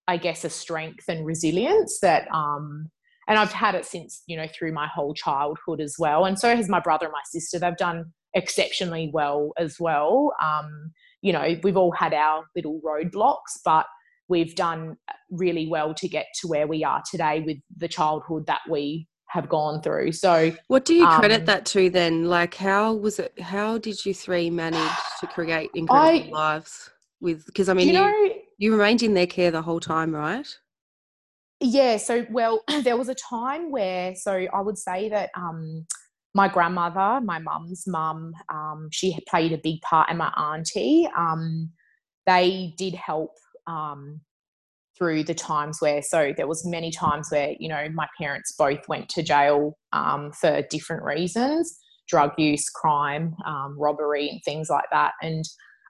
[0.07, 2.91] I guess, a strength and resilience that, um,
[3.29, 6.27] and I've had it since, you know, through my whole childhood as well.
[6.27, 7.59] And so has my brother and my sister.
[7.59, 10.35] They've done exceptionally well as well.
[10.43, 13.87] Um, you know, we've all had our little roadblocks, but
[14.29, 14.97] we've done
[15.31, 19.49] really well to get to where we are today with the childhood that we have
[19.49, 20.13] gone through.
[20.13, 22.25] So, what do you credit um, that to then?
[22.25, 23.39] Like, how was it?
[23.41, 27.47] How did you three manage to create incredible I, lives with?
[27.47, 30.47] Because I mean, you, you, know, you remained in their care the whole time, right?
[31.61, 31.97] Yeah.
[31.97, 35.87] So, well, there was a time where, so I would say that um,
[36.37, 41.71] my grandmother, my mum's mum, um, she played a big part, and my auntie, um,
[42.27, 43.31] they did help
[43.67, 44.21] um,
[44.99, 46.03] through the times where.
[46.03, 50.31] So there was many times where you know my parents both went to jail um,
[50.33, 51.75] for different reasons:
[52.07, 55.13] drug use, crime, um, robbery, and things like that.
[55.23, 55.45] And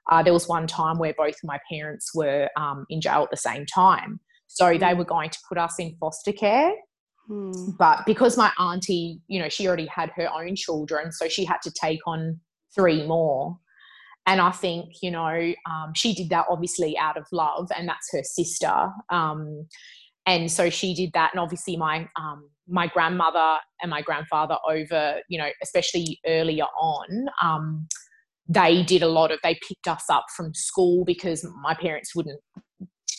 [0.09, 3.37] uh, there was one time where both my parents were um, in jail at the
[3.37, 4.21] same time.
[4.47, 4.97] So they mm.
[4.97, 6.71] were going to put us in foster care.
[7.27, 7.71] Hmm.
[7.77, 11.61] But because my auntie, you know, she already had her own children, so she had
[11.63, 12.39] to take on
[12.73, 13.57] three more.
[14.25, 18.11] And I think, you know, um, she did that obviously out of love, and that's
[18.13, 18.89] her sister.
[19.09, 19.67] Um,
[20.25, 21.31] and so she did that.
[21.33, 27.27] And obviously, my um, my grandmother and my grandfather, over, you know, especially earlier on,
[27.41, 27.87] um,
[28.47, 29.39] they did a lot of.
[29.43, 32.39] They picked us up from school because my parents wouldn't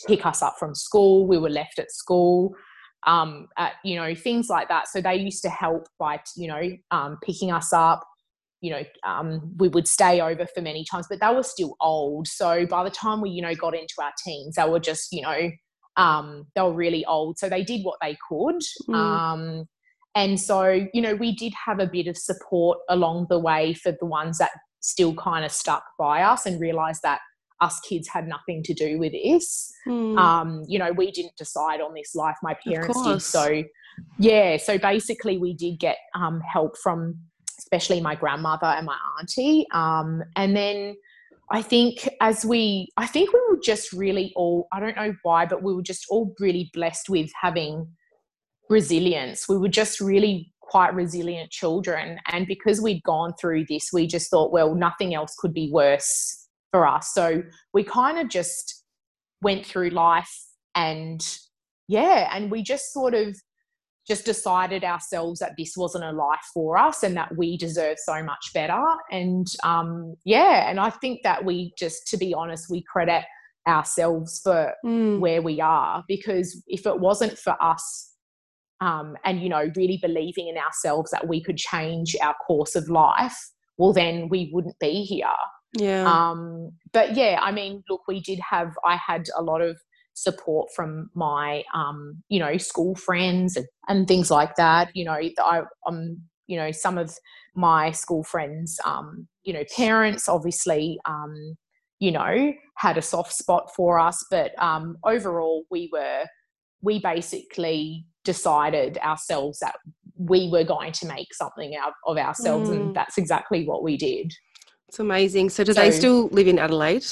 [0.07, 1.27] pick us up from school.
[1.27, 2.55] We were left at school
[3.07, 4.87] um, at, you know, things like that.
[4.87, 8.05] So they used to help by, you know, um, picking us up.
[8.61, 12.27] You know, um, we would stay over for many times, but they were still old.
[12.27, 15.21] So by the time we, you know, got into our teens, they were just, you
[15.21, 15.49] know,
[15.95, 17.37] um, they were really old.
[17.37, 18.61] So they did what they could.
[18.89, 18.95] Mm.
[18.95, 19.65] Um,
[20.13, 23.93] and so, you know, we did have a bit of support along the way for
[23.97, 27.21] the ones that still kind of stuck by us and realized that
[27.61, 29.71] us kids had nothing to do with this.
[29.87, 30.17] Mm.
[30.17, 33.21] Um, you know, we didn't decide on this life, my parents did.
[33.21, 33.63] So,
[34.17, 37.17] yeah, so basically, we did get um, help from
[37.59, 39.67] especially my grandmother and my auntie.
[39.71, 40.95] Um, and then
[41.51, 45.45] I think as we, I think we were just really all, I don't know why,
[45.45, 47.87] but we were just all really blessed with having
[48.69, 49.49] resilience.
[49.49, 52.19] We were just really quite resilient children.
[52.31, 56.38] And because we'd gone through this, we just thought, well, nothing else could be worse
[56.71, 57.11] for us.
[57.13, 58.83] So we kind of just
[59.41, 60.33] went through life
[60.75, 61.25] and
[61.87, 63.35] yeah, and we just sort of
[64.07, 68.23] just decided ourselves that this wasn't a life for us and that we deserve so
[68.23, 68.83] much better.
[69.11, 73.23] And um, yeah, and I think that we just, to be honest, we credit
[73.67, 75.19] ourselves for mm.
[75.19, 78.13] where we are because if it wasn't for us
[78.81, 82.89] um, and you know really believing in ourselves that we could change our course of
[82.89, 83.37] life
[83.77, 85.27] well then we wouldn't be here
[85.73, 89.77] yeah um, but yeah i mean look we did have i had a lot of
[90.13, 95.13] support from my um, you know school friends and, and things like that you know
[95.13, 97.13] i um you know some of
[97.55, 101.55] my school friends um you know parents obviously um
[101.99, 106.25] you know had a soft spot for us but um overall we were
[106.81, 109.75] we basically decided ourselves that
[110.19, 112.75] we were going to make something out of ourselves, mm.
[112.75, 114.33] and that's exactly what we did.
[114.89, 115.51] It's amazing.
[115.51, 117.05] So, do so, they still live in Adelaide?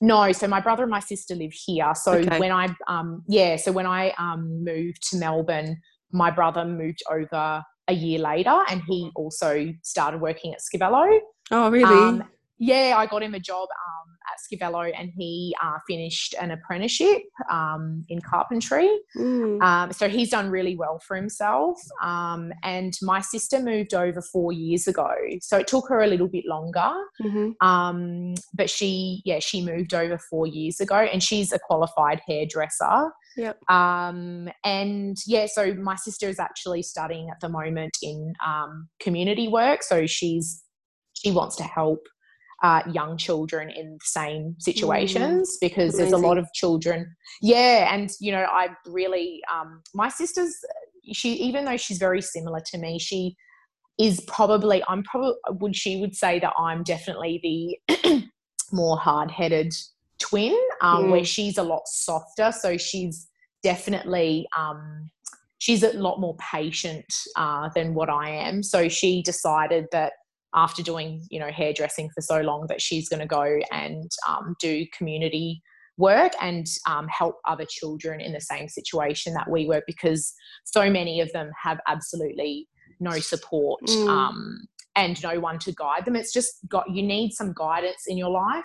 [0.00, 1.92] No, so my brother and my sister live here.
[1.94, 2.38] So okay.
[2.38, 5.76] when I, um, yeah, so when I um, moved to Melbourne,
[6.12, 11.18] my brother moved over a year later, and he also started working at Scavello.
[11.50, 11.84] Oh, really?
[11.94, 12.24] Um,
[12.58, 18.04] yeah, I got him a job um, Scavello and he uh, finished an apprenticeship um,
[18.08, 18.88] in carpentry.
[19.16, 19.62] Mm.
[19.62, 21.78] Um, so he's done really well for himself.
[22.02, 25.10] Um, and my sister moved over four years ago.
[25.40, 26.92] So it took her a little bit longer.
[27.22, 27.66] Mm-hmm.
[27.66, 33.10] Um, but she, yeah, she moved over four years ago and she's a qualified hairdresser.
[33.36, 33.58] Yep.
[33.68, 38.34] Um, and yeah, so my sister is actually studying at the moment in
[39.00, 39.82] community work.
[39.82, 40.62] So she's
[41.14, 42.06] she wants to help
[42.62, 45.98] uh, young children in the same situations mm, because amazing.
[45.98, 47.14] there's a lot of children.
[47.42, 50.54] Yeah, and you know, I really, um, my sister's,
[51.12, 53.36] she even though she's very similar to me, she
[53.98, 58.24] is probably, I'm probably, would she would say that I'm definitely the
[58.72, 59.72] more hard headed
[60.18, 61.10] twin, um, mm.
[61.10, 62.52] where she's a lot softer.
[62.52, 63.28] So she's
[63.62, 65.10] definitely, um,
[65.58, 68.62] she's a lot more patient uh, than what I am.
[68.62, 70.14] So she decided that
[70.54, 74.54] after doing you know hairdressing for so long that she's going to go and um,
[74.60, 75.62] do community
[75.96, 80.90] work and um, help other children in the same situation that we were because so
[80.90, 82.68] many of them have absolutely
[83.00, 84.08] no support mm.
[84.08, 88.16] um, and no one to guide them it's just got you need some guidance in
[88.16, 88.64] your life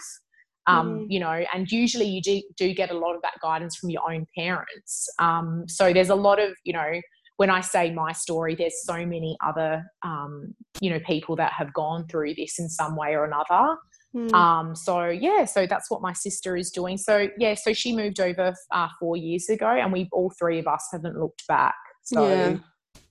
[0.68, 1.06] um, mm.
[1.10, 4.12] you know and usually you do, do get a lot of that guidance from your
[4.12, 7.00] own parents um, so there's a lot of you know
[7.40, 11.74] when I say my story, there's so many other, um, you know, people that have
[11.74, 13.78] gone through this in some way or another.
[14.14, 14.34] Mm.
[14.34, 16.98] Um, so yeah, so that's what my sister is doing.
[16.98, 20.68] So yeah, so she moved over uh, four years ago, and we all three of
[20.68, 21.76] us haven't looked back.
[22.04, 22.58] So yeah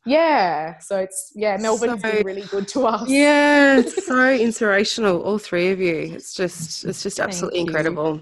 [0.09, 5.21] yeah so it's yeah melbourne's so, been really good to us yeah it's so inspirational
[5.23, 8.21] all three of you it's just it's just absolutely incredible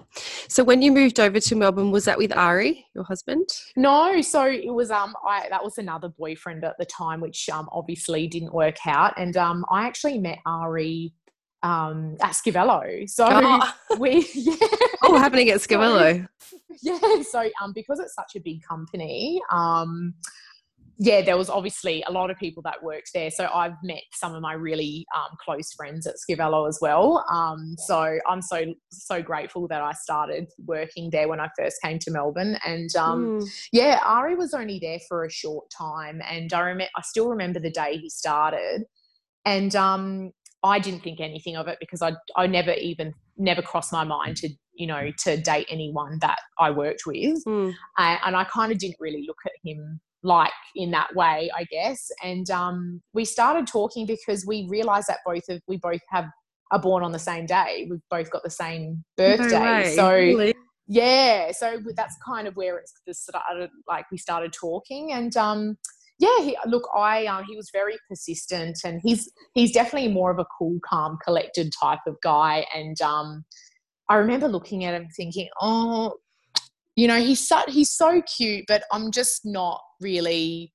[0.48, 4.44] so when you moved over to melbourne was that with ari your husband no so
[4.46, 8.52] it was um i that was another boyfriend at the time which um obviously didn't
[8.52, 11.12] work out and um i actually met ari
[11.62, 13.08] um at Scavello.
[13.08, 13.74] So oh.
[13.98, 14.54] we yeah.
[15.02, 16.26] Oh happening at Scavello.
[16.38, 17.22] So, yeah.
[17.22, 20.14] So um because it's such a big company, um
[20.98, 23.30] yeah, there was obviously a lot of people that worked there.
[23.30, 27.24] So I've met some of my really um, close friends at Scavello as well.
[27.30, 31.98] Um, so I'm so so grateful that I started working there when I first came
[32.00, 32.58] to Melbourne.
[32.64, 33.48] And um, mm.
[33.72, 37.60] yeah, Ari was only there for a short time, and I remember I still remember
[37.60, 38.84] the day he started,
[39.44, 40.32] and um,
[40.62, 44.38] I didn't think anything of it because I I never even never crossed my mind
[44.38, 47.74] to you know to date anyone that I worked with, mm.
[47.98, 51.64] and, and I kind of didn't really look at him like in that way, I
[51.64, 52.10] guess.
[52.22, 56.26] And um, we started talking because we realized that both of we both have
[56.72, 57.86] are born on the same day.
[57.88, 59.84] We've both got the same birthday.
[59.84, 60.54] No so really?
[60.88, 63.70] yeah, so that's kind of where it started.
[63.86, 65.76] Like we started talking, and um,
[66.18, 70.40] yeah, he, look, I um, he was very persistent, and he's he's definitely more of
[70.40, 72.66] a cool, calm, collected type of guy.
[72.74, 73.44] And um,
[74.08, 76.14] I remember looking at him thinking, oh,
[76.96, 80.72] you know, he's so he's so cute, but I'm just not really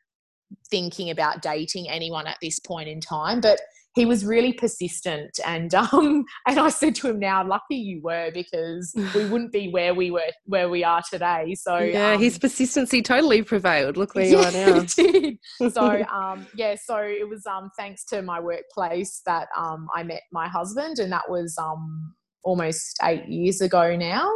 [0.70, 3.42] thinking about dating anyone at this point in time.
[3.42, 3.60] But
[3.96, 8.32] he was really persistent and um and I said to him now lucky you were
[8.34, 12.38] because we wouldn't be where we were where we are today so yeah um, his
[12.38, 15.38] persistency totally prevailed look where you are now did.
[15.72, 20.22] so um yeah so it was um thanks to my workplace that um I met
[20.32, 22.14] my husband and that was um
[22.44, 24.30] almost eight years ago now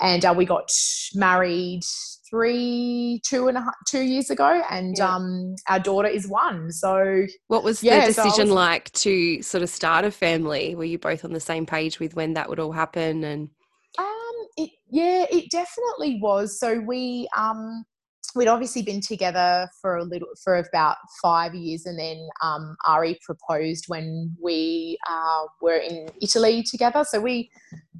[0.00, 0.68] and uh, we got
[1.14, 1.82] married
[2.28, 5.14] three, two and a half, two years ago, and yeah.
[5.14, 6.72] um, our daughter is one.
[6.72, 10.74] So, what was the decision so was, like to sort of start a family?
[10.74, 13.22] Were you both on the same page with when that would all happen?
[13.22, 13.48] And
[13.98, 16.58] um, it, yeah, it definitely was.
[16.58, 17.84] So we um,
[18.34, 23.18] we'd obviously been together for a little for about five years, and then um, Ari
[23.24, 27.04] proposed when we uh, were in Italy together.
[27.04, 27.50] So we,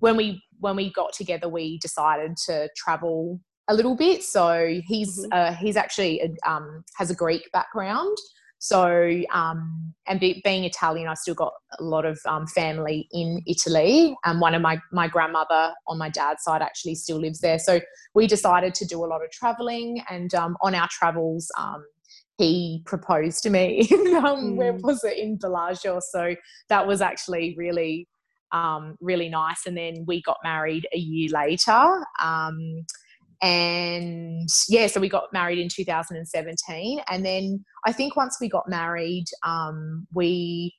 [0.01, 4.23] when we when we got together, we decided to travel a little bit.
[4.23, 5.33] So he's mm-hmm.
[5.33, 8.17] uh, he's actually a, um, has a Greek background.
[8.65, 13.43] So um, and be, being Italian, I still got a lot of um, family in
[13.47, 14.17] Italy.
[14.25, 17.59] And one of my my grandmother on my dad's side actually still lives there.
[17.59, 17.83] So
[18.15, 21.51] we decided to do a lot of traveling, and um, on our travels.
[21.59, 21.85] Um,
[22.39, 23.87] he proposed to me.
[23.93, 24.57] mm.
[24.57, 26.01] Where was it in Bellagio?
[26.01, 26.35] So
[26.69, 28.09] that was actually really,
[28.51, 29.67] um, really nice.
[29.67, 32.05] And then we got married a year later.
[33.45, 38.69] And yeah so we got married in 2017 and then i think once we got
[38.69, 40.75] married um, we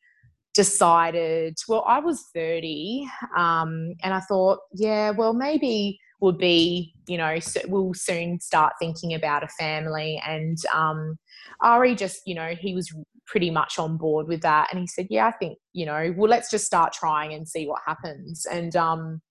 [0.53, 3.07] decided well i was 30
[3.37, 7.37] um, and i thought yeah well maybe we'll be you know
[7.67, 10.21] we'll soon start thinking about a family.
[10.27, 11.17] And um,
[11.61, 12.91] ari just you know he was
[13.27, 14.69] pretty much on board with that.
[14.71, 17.67] And he said yeah i think you know well let's just start trying and see
[17.67, 18.45] what happens.
[18.45, 19.21] And um,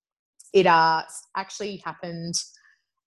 [0.52, 1.02] it uh,
[1.36, 2.34] actually happened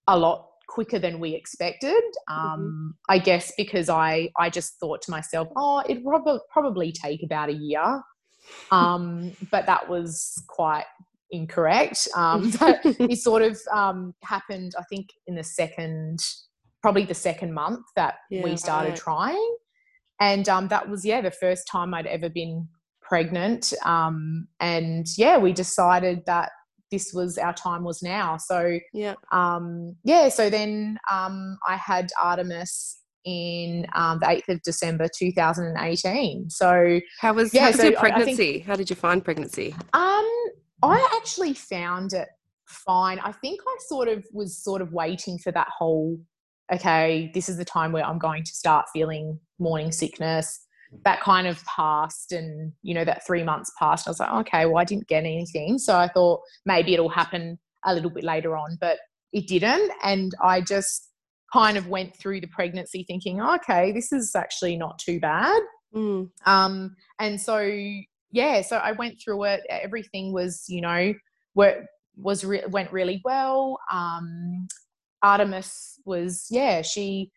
[0.07, 2.01] a lot quicker than we expected.
[2.29, 2.87] Um, mm-hmm.
[3.09, 7.49] I guess because I I just thought to myself, oh, it would probably take about
[7.49, 8.01] a year,
[8.71, 10.85] um, but that was quite
[11.31, 12.07] incorrect.
[12.15, 16.19] Um, it sort of um, happened, I think, in the second,
[16.81, 18.97] probably the second month that yeah, we started right.
[18.97, 19.57] trying,
[20.19, 22.67] and um, that was yeah the first time I'd ever been
[23.01, 23.73] pregnant.
[23.85, 26.51] Um, and yeah, we decided that
[26.91, 28.37] this was our time was now.
[28.37, 30.29] So yeah, um, yeah.
[30.29, 35.77] So then um, I had Artemis in um, the eighth of December, two thousand and
[35.79, 36.49] eighteen.
[36.49, 38.35] So how was yeah, how was so your pregnancy?
[38.35, 39.75] Think, how did you find pregnancy?
[39.93, 40.29] Um,
[40.83, 42.27] I actually found it
[42.65, 43.19] fine.
[43.19, 46.19] I think I sort of was sort of waiting for that whole.
[46.73, 50.66] Okay, this is the time where I'm going to start feeling morning sickness
[51.03, 54.65] that kind of passed and you know that three months passed i was like okay
[54.65, 55.77] well i didn't get anything.
[55.77, 58.97] So i thought maybe it'll happen a little bit later on but
[59.33, 59.91] it didn't.
[60.03, 61.09] And i just
[61.53, 65.61] kind of went through the pregnancy thinking okay this is actually not too bad.
[65.95, 66.29] Mm.
[66.45, 67.59] um, and so
[68.31, 69.61] yeah so i went through it.
[69.69, 71.13] Everything was you know
[72.17, 73.79] was re- went really well.
[73.91, 74.67] Um,
[75.23, 77.31] artemis was yeah she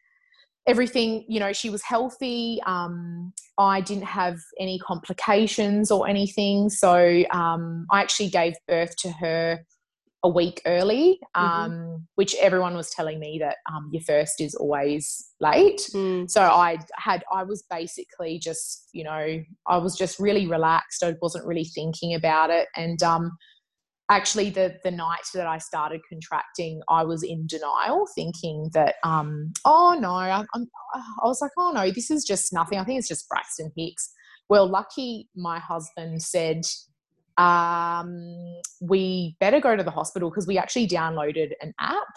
[0.67, 7.23] everything you know she was healthy um, i didn't have any complications or anything so
[7.31, 9.59] um, i actually gave birth to her
[10.23, 11.97] a week early um, mm-hmm.
[12.17, 16.31] which everyone was telling me that um, your first is always late mm.
[16.31, 21.15] so i had i was basically just you know i was just really relaxed i
[21.23, 23.31] wasn't really thinking about it and um,
[24.11, 29.53] actually the the night that I started contracting, I was in denial, thinking that um,
[29.65, 32.79] oh no, I'm, I was like, oh no, this is just nothing.
[32.79, 34.13] I think it's just Braxton Hicks.
[34.49, 36.63] Well, lucky my husband said
[37.39, 42.13] um, we better go to the hospital because we actually downloaded an app,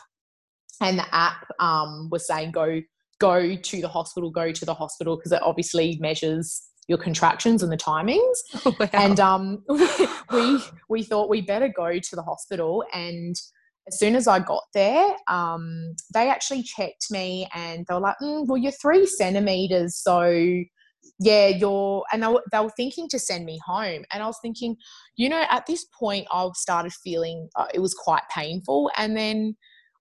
[0.81, 2.81] and the app um, was saying go
[3.19, 7.71] go to the hospital, go to the hospital because it obviously measures your contractions and
[7.71, 8.37] the timings.
[8.65, 8.89] Oh, wow.
[8.93, 9.63] And um,
[10.31, 12.83] we we thought we better go to the hospital.
[12.93, 13.35] And
[13.87, 18.17] as soon as I got there, um, they actually checked me and they were like,
[18.21, 20.23] mm, "Well, you're three centimeters, so
[21.19, 24.39] yeah, you're." And they were, they were thinking to send me home, and I was
[24.41, 24.75] thinking,
[25.15, 29.55] you know, at this point, I started feeling uh, it was quite painful, and then.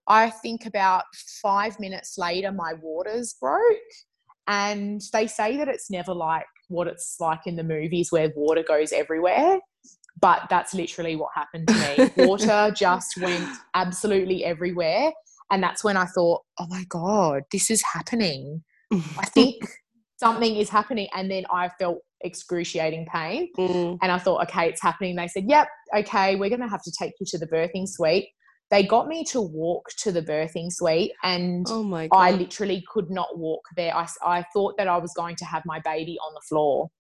[0.08, 1.04] I think about
[1.40, 3.60] five minutes later, my waters broke.
[4.48, 8.64] And they say that it's never like what it's like in the movies where water
[8.66, 9.58] goes everywhere.
[10.20, 12.10] But that's literally what happened to me.
[12.26, 15.12] water just went absolutely everywhere.
[15.50, 18.62] And that's when I thought, oh my God, this is happening.
[18.92, 19.64] I think
[20.16, 21.08] something is happening.
[21.14, 23.50] And then I felt excruciating pain.
[23.58, 23.98] Mm.
[24.00, 25.16] And I thought, okay, it's happening.
[25.16, 28.28] They said, yep, okay, we're going to have to take you to the birthing suite.
[28.72, 32.08] They got me to walk to the birthing suite and Oh.
[32.10, 33.94] I literally could not walk there.
[33.94, 36.90] I, I thought that I was going to have my baby on the floor.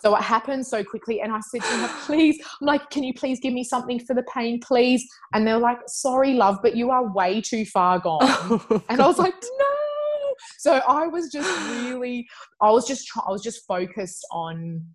[0.00, 1.20] So it happened so quickly.
[1.20, 4.14] And I said to him, please, I'm like, can you please give me something for
[4.14, 5.06] the pain, please?
[5.34, 8.22] And they're like, sorry, love, but you are way too far gone.
[8.88, 10.34] and I was like, no.
[10.56, 12.26] So I was just really,
[12.62, 14.86] I was just, I was just focused on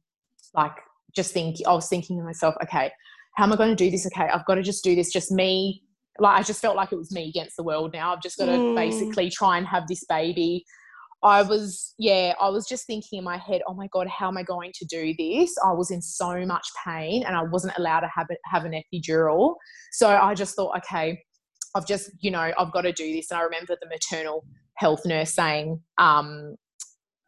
[0.55, 0.73] like,
[1.15, 2.91] just thinking, I was thinking to myself, okay,
[3.35, 4.07] how am I going to do this?
[4.07, 5.83] Okay, I've got to just do this, just me.
[6.19, 8.13] Like, I just felt like it was me against the world now.
[8.13, 8.75] I've just got to Mm.
[8.75, 10.63] basically try and have this baby.
[11.23, 14.37] I was, yeah, I was just thinking in my head, oh my God, how am
[14.37, 15.55] I going to do this?
[15.65, 19.55] I was in so much pain and I wasn't allowed to have, have an epidural.
[19.91, 21.19] So I just thought, okay,
[21.73, 23.31] I've just, you know, I've got to do this.
[23.31, 24.45] And I remember the maternal
[24.75, 26.55] health nurse saying, um,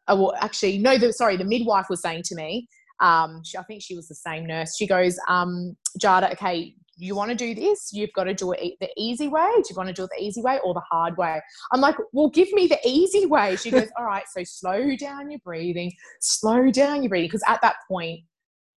[0.07, 2.67] oh, well, actually, no, the, sorry, the midwife was saying to me,
[2.99, 4.75] um, she, I think she was the same nurse.
[4.77, 7.89] She goes, um, Jada, okay, you want to do this?
[7.93, 9.49] You've got to do it the easy way.
[9.55, 11.39] Do you want to do it the easy way or the hard way?
[11.71, 13.55] I'm like, well, give me the easy way.
[13.55, 15.91] She goes, all right, so slow down your breathing,
[16.21, 17.27] slow down your breathing.
[17.27, 18.21] Because at that point,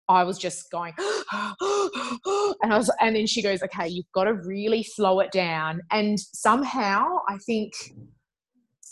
[0.08, 4.34] I was just going, and I was, and then she goes, okay, you've got to
[4.34, 5.82] really slow it down.
[5.90, 7.74] And somehow, I think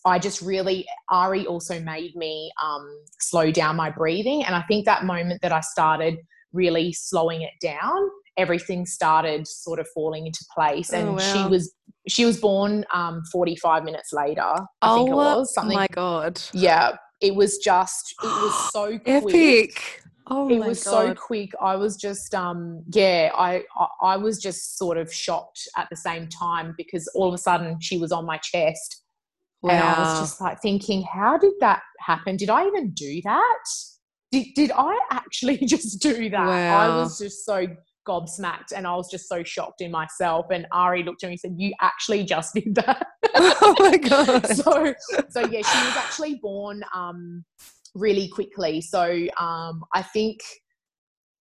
[0.04, 2.86] I just really, Ari also made me um,
[3.18, 4.44] slow down my breathing.
[4.44, 6.18] And I think that moment that I started
[6.52, 10.90] really slowing it down, everything started sort of falling into place.
[10.92, 11.74] And Oh, she was,
[12.08, 14.54] she was born um, 45 minutes later.
[14.82, 15.76] I think it was Oh something.
[15.76, 16.40] my god.
[16.52, 20.02] yeah, it was just, it was so quick Epic.
[20.28, 24.76] Oh it was so quick i was just um yeah I, I i was just
[24.76, 28.26] sort of shocked at the same time because all of a sudden she was on
[28.26, 29.04] my chest
[29.62, 33.64] and i was just like thinking how did that happen did i even do that
[34.32, 37.64] did, did i actually just do that i was just so
[38.06, 41.40] gobsmacked and i was just so shocked in myself and ari looked at me and
[41.40, 44.46] said you actually just did that oh my god.
[44.54, 44.94] so
[45.28, 47.44] so yeah she was actually born um
[47.94, 50.40] really quickly so um i think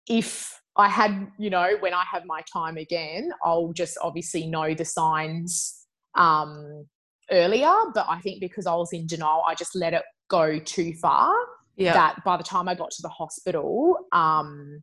[0.09, 4.75] if i had you know when i have my time again i'll just obviously know
[4.75, 5.87] the signs
[6.17, 6.85] um
[7.31, 10.93] earlier but i think because i was in denial i just let it go too
[10.95, 11.33] far
[11.77, 11.93] yeah.
[11.93, 14.83] that by the time i got to the hospital um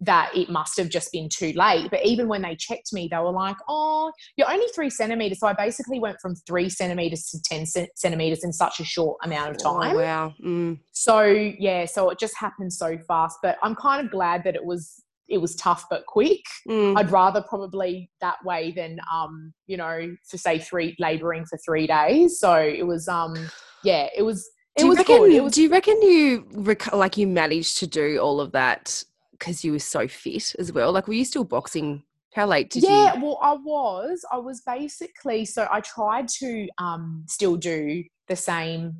[0.00, 1.90] that it must have just been too late.
[1.90, 5.40] But even when they checked me, they were like, oh, you're only three centimeters.
[5.40, 9.50] So I basically went from three centimeters to 10 centimeters in such a short amount
[9.50, 9.96] of time.
[9.96, 10.34] Oh, wow.
[10.44, 10.78] Mm.
[10.92, 13.38] So yeah, so it just happened so fast.
[13.42, 16.40] But I'm kind of glad that it was it was tough but quick.
[16.66, 16.96] Mm.
[16.96, 21.86] I'd rather probably that way than um, you know, for say three laboring for three
[21.86, 22.38] days.
[22.38, 23.34] So it was um
[23.82, 27.16] yeah, it was it do you was reckon, was do you reckon you rec- like
[27.16, 29.04] you managed to do all of that
[29.38, 30.92] because you were so fit as well?
[30.92, 32.02] Like, were you still boxing?
[32.34, 32.96] How late did yeah, you?
[32.96, 34.24] Yeah, well, I was.
[34.30, 38.94] I was basically so I tried to um, still do the same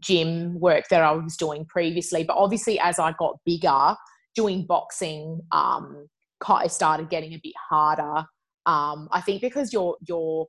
[0.00, 3.96] gym work that I was doing previously, but obviously as I got bigger,
[4.34, 6.06] doing boxing, um,
[6.66, 8.26] started getting a bit harder.
[8.66, 10.48] Um, I think because your your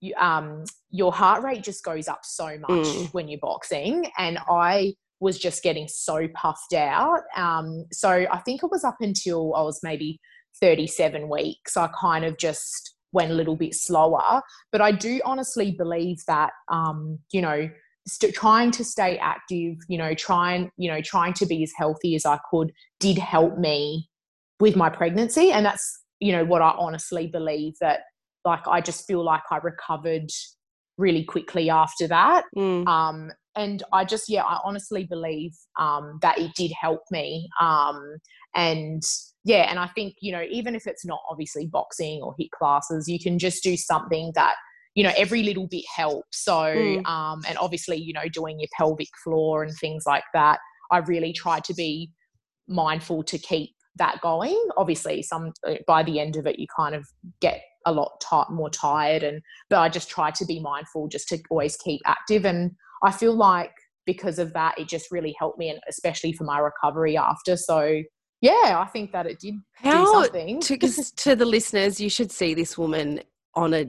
[0.00, 3.14] you, um, your heart rate just goes up so much Mm.
[3.14, 4.94] when you're boxing, and I
[5.24, 7.22] was just getting so puffed out.
[7.34, 10.20] Um, so I think it was up until I was maybe
[10.60, 11.76] 37 weeks.
[11.76, 14.42] I kind of just went a little bit slower.
[14.70, 17.70] But I do honestly believe that, um, you know,
[18.06, 22.14] st- trying to stay active, you know, trying, you know, trying to be as healthy
[22.14, 22.70] as I could
[23.00, 24.08] did help me
[24.60, 25.50] with my pregnancy.
[25.50, 28.00] And that's, you know, what I honestly believe that,
[28.44, 30.28] like, I just feel like I recovered
[30.98, 32.44] really quickly after that.
[32.54, 32.86] Mm.
[32.86, 37.48] Um, and I just, yeah, I honestly believe um, that it did help me.
[37.60, 38.16] Um,
[38.54, 39.02] and
[39.44, 43.08] yeah, and I think, you know, even if it's not obviously boxing or HIIT classes,
[43.08, 44.54] you can just do something that,
[44.94, 46.44] you know, every little bit helps.
[46.44, 47.06] So, Mm.
[47.06, 51.32] um, and obviously, you know, doing your pelvic floor and things like that, I really
[51.32, 52.10] tried to be
[52.68, 54.60] mindful to keep that going.
[54.76, 57.06] Obviously, some uh, by the end of it, you kind of
[57.40, 61.28] get a lot ti more tired, and but I just try to be mindful just
[61.28, 62.44] to always keep active.
[62.44, 63.72] And I feel like
[64.06, 67.56] because of that, it just really helped me, and especially for my recovery after.
[67.56, 68.02] So
[68.40, 70.60] yeah, I think that it did do something.
[70.60, 70.76] to,
[71.16, 73.20] to the listeners, you should see this woman
[73.54, 73.86] on a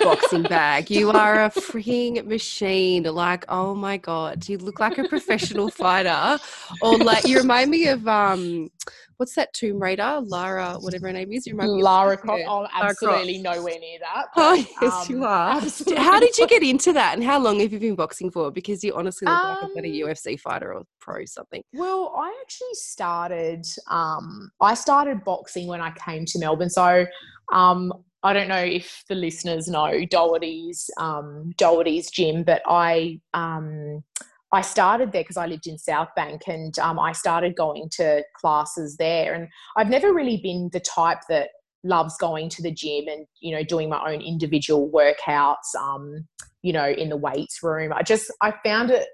[0.00, 0.90] boxing bag.
[0.90, 3.04] You are a freaking machine.
[3.04, 6.38] Like, oh my god, you look like a professional fighter,
[6.82, 8.70] or like you remind me of um,
[9.16, 11.46] what's that Tomb Raider, Lara, whatever her name is.
[11.46, 12.40] You remind me of Lara Croft.
[12.40, 13.02] Yeah, Oh, Lara Croft.
[13.02, 14.26] absolutely nowhere near that.
[14.36, 15.56] Oh but, yes, you um, are.
[15.56, 18.50] Absolutely How did you get into that, and how long have you been boxing for?
[18.50, 21.62] Because you honestly look like a better Um, UFC fighter or pro something.
[21.72, 23.66] Well, I actually started.
[23.88, 26.70] Um, I started boxing when I came to Melbourne.
[26.70, 27.06] So,
[27.52, 27.92] um,
[28.24, 34.02] I don't know if the listeners know Doherty's um, Doherty's gym, but I um,
[34.50, 38.96] I started there because I lived in Southbank, and um, I started going to classes
[38.96, 39.34] there.
[39.34, 41.50] And I've never really been the type that
[41.82, 45.74] loves going to the gym and you know doing my own individual workouts.
[45.78, 46.26] Um,
[46.64, 47.92] you know, in the weights room.
[47.92, 49.06] I just I found it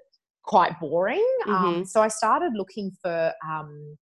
[0.43, 1.25] quite boring.
[1.47, 1.83] Um, mm-hmm.
[1.83, 3.97] so I started looking for um,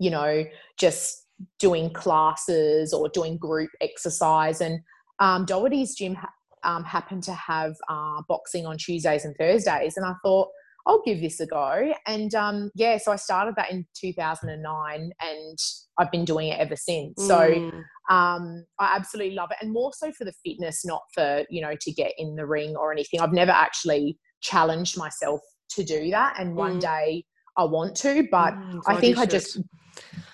[0.00, 0.44] you know
[0.78, 1.25] just
[1.58, 4.60] doing classes or doing group exercise.
[4.60, 4.80] And
[5.18, 6.16] um, Doherty's gym
[6.64, 9.96] um, happened to have uh, boxing on Tuesdays and Thursdays.
[9.96, 10.48] And I thought,
[10.86, 11.92] I'll give this a go.
[12.06, 15.58] And um, yeah, so I started that in 2009 and
[15.98, 17.20] I've been doing it ever since.
[17.20, 17.26] Mm.
[17.26, 19.58] So um, I absolutely love it.
[19.60, 22.76] And more so for the fitness, not for, you know, to get in the ring
[22.76, 23.20] or anything.
[23.20, 26.36] I've never actually challenged myself to do that.
[26.38, 26.54] And mm.
[26.54, 27.24] one day
[27.56, 29.60] I want to, but mm, I think I just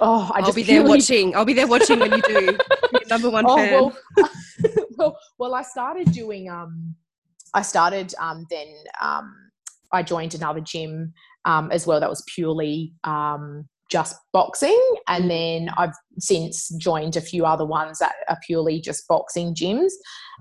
[0.00, 1.34] Oh, I will be there watching.
[1.36, 2.58] I'll be there watching when you do.
[3.08, 3.72] number one oh, fan.
[3.72, 3.96] Well,
[4.96, 6.50] well, well, I started doing.
[6.50, 6.94] Um,
[7.54, 8.68] I started um, then.
[9.00, 9.34] Um,
[9.92, 11.12] I joined another gym
[11.44, 17.20] um, as well that was purely um, just boxing, and then I've since joined a
[17.20, 19.92] few other ones that are purely just boxing gyms,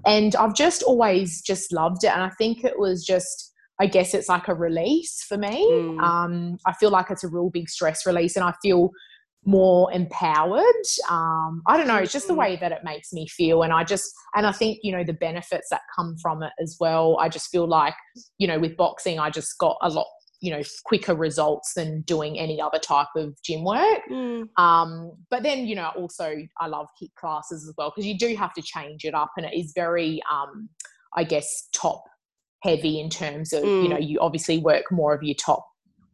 [0.05, 3.49] and I've just always just loved it, and I think it was just.
[3.80, 5.65] I guess it's like a release for me.
[5.65, 5.99] Mm.
[6.03, 8.91] Um, I feel like it's a real big stress release, and I feel
[9.45, 10.63] more empowered.
[11.09, 12.37] Um, I don't know, it's just the mm.
[12.37, 13.63] way that it makes me feel.
[13.63, 16.77] And I just, and I think, you know, the benefits that come from it as
[16.79, 17.17] well.
[17.19, 17.95] I just feel like,
[18.37, 20.05] you know, with boxing, I just got a lot,
[20.41, 24.01] you know, quicker results than doing any other type of gym work.
[24.11, 24.47] Mm.
[24.57, 28.35] Um, but then, you know, also I love HIIT classes as well because you do
[28.35, 30.69] have to change it up and it is very, um,
[31.15, 32.03] I guess, top
[32.61, 33.83] heavy in terms of, mm.
[33.83, 35.65] you know, you obviously work more of your top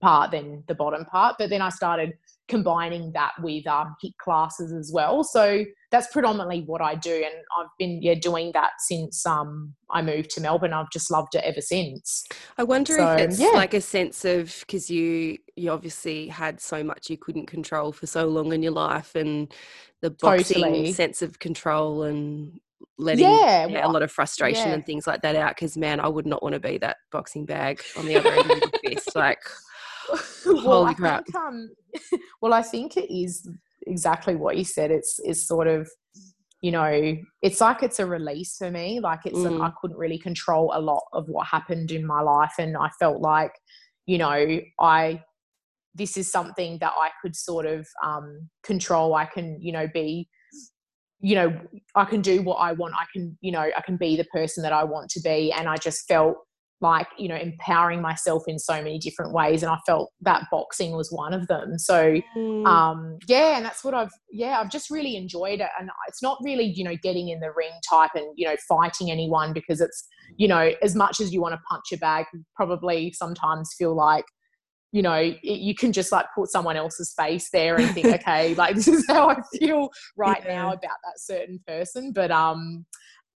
[0.01, 1.35] part than the bottom part.
[1.37, 2.13] But then I started
[2.47, 5.23] combining that with um, HIIT classes as well.
[5.23, 10.01] So that's predominantly what I do, and I've been yeah doing that since um, I
[10.01, 10.73] moved to Melbourne.
[10.73, 12.25] I've just loved it ever since.
[12.57, 13.49] I wonder so, if it's yeah.
[13.49, 18.07] like a sense of because you you obviously had so much you couldn't control for
[18.07, 19.53] so long in your life, and
[20.01, 20.91] the boxing totally.
[20.93, 22.59] sense of control and
[22.97, 24.73] letting yeah, yeah, a lot of frustration yeah.
[24.73, 25.55] and things like that out.
[25.55, 28.51] Because man, I would not want to be that boxing bag on the other end
[28.51, 29.39] of the fist, like.
[30.45, 31.25] well, Holy crap.
[31.25, 31.69] Think, um,
[32.41, 33.47] well, I think it is
[33.85, 34.91] exactly what you said.
[34.91, 35.89] It's is sort of,
[36.61, 38.99] you know, it's like it's a release for me.
[38.99, 39.61] Like it's mm.
[39.63, 43.21] I couldn't really control a lot of what happened in my life, and I felt
[43.21, 43.51] like,
[44.05, 45.23] you know, I
[45.95, 49.15] this is something that I could sort of um, control.
[49.15, 50.29] I can, you know, be
[51.19, 51.59] you know
[51.95, 54.61] i can do what i want i can you know i can be the person
[54.61, 56.35] that i want to be and i just felt
[56.79, 60.95] like you know empowering myself in so many different ways and i felt that boxing
[60.95, 62.67] was one of them so mm.
[62.67, 66.37] um yeah and that's what i've yeah i've just really enjoyed it and it's not
[66.43, 70.07] really you know getting in the ring type and you know fighting anyone because it's
[70.37, 72.25] you know as much as you want to punch a bag
[72.55, 74.25] probably sometimes feel like
[74.91, 78.53] you know it, you can just like put someone else's face there and think okay
[78.55, 80.55] like this is how i feel right yeah.
[80.55, 82.85] now about that certain person but um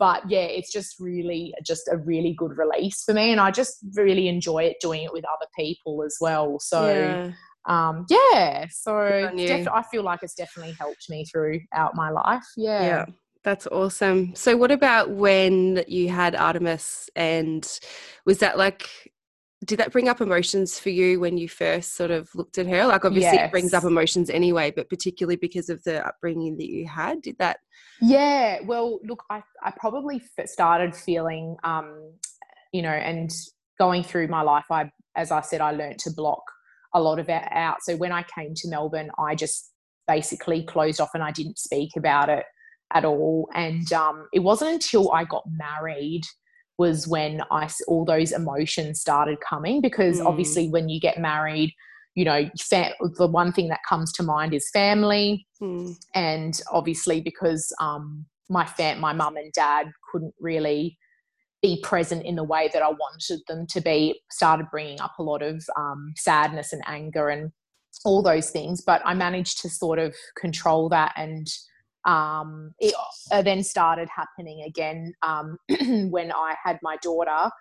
[0.01, 3.77] but yeah it's just really just a really good release for me and i just
[3.93, 7.31] really enjoy it doing it with other people as well so yeah.
[7.67, 12.83] um yeah so def- i feel like it's definitely helped me throughout my life yeah
[12.83, 13.05] yeah
[13.43, 14.35] that's awesome.
[14.35, 17.09] So, what about when you had Artemis?
[17.15, 17.67] And
[18.23, 18.87] was that like
[19.65, 22.85] did that bring up emotions for you when you first sort of looked at her?
[22.85, 23.47] Like, obviously, yes.
[23.47, 27.37] it brings up emotions anyway, but particularly because of the upbringing that you had, did
[27.37, 27.59] that?
[28.01, 32.13] Yeah, well, look, I, I probably started feeling, um,
[32.71, 33.31] you know, and
[33.79, 36.43] going through my life, I, as I said, I learned to block
[36.93, 37.83] a lot of it out.
[37.83, 39.71] So when I came to Melbourne, I just
[40.07, 42.43] basically closed off and I didn't speak about it
[42.93, 43.49] at all.
[43.53, 46.23] And um, it wasn't until I got married
[46.77, 50.25] was when I all those emotions started coming because mm.
[50.25, 51.73] obviously when you get married,
[52.15, 55.95] you know, the one thing that comes to mind is family, mm.
[56.13, 60.97] and obviously because um, my fam- my mum and dad couldn't really
[61.61, 65.23] be present in the way that I wanted them to be, started bringing up a
[65.23, 67.51] lot of um, sadness and anger and
[68.03, 68.81] all those things.
[68.81, 71.47] But I managed to sort of control that and
[72.05, 72.95] um, it
[73.31, 75.57] uh, then started happening again um,
[76.09, 77.51] when I had my daughter,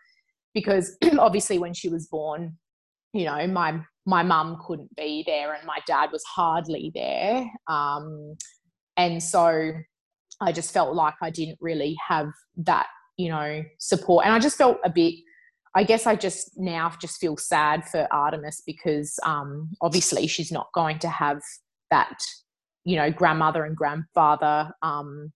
[0.55, 2.57] because obviously when she was born,
[3.13, 8.37] you know, my my mum couldn't be there and my dad was hardly there, um,
[8.97, 9.73] and so
[10.41, 12.87] I just felt like I didn't really have that,
[13.17, 15.15] you know, support, and I just felt a bit.
[15.75, 20.67] I guess I just now just feel sad for Artemis because um, obviously she's not
[20.75, 21.41] going to have
[21.91, 22.19] that
[22.85, 25.33] you know grandmother and grandfather um,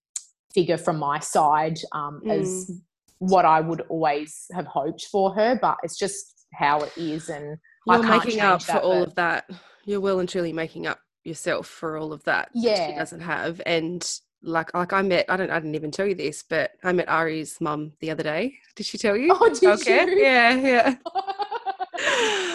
[0.53, 2.31] figure from my side um, Mm.
[2.31, 2.71] as
[3.19, 7.29] what I would always have hoped for her, but it's just how it is.
[7.29, 9.51] And You're making up for that, all but- of that.
[9.85, 12.49] You're well and truly making up yourself for all of that.
[12.55, 12.99] that she Yeah.
[12.99, 13.61] doesn't have.
[13.67, 14.07] And
[14.43, 17.09] like like I met I don't I didn't even tell you this, but I met
[17.09, 18.55] Ari's mum the other day.
[18.77, 19.29] Did she tell you?
[19.35, 20.05] Oh, did okay.
[20.07, 20.19] you?
[20.23, 20.97] Yeah, yeah.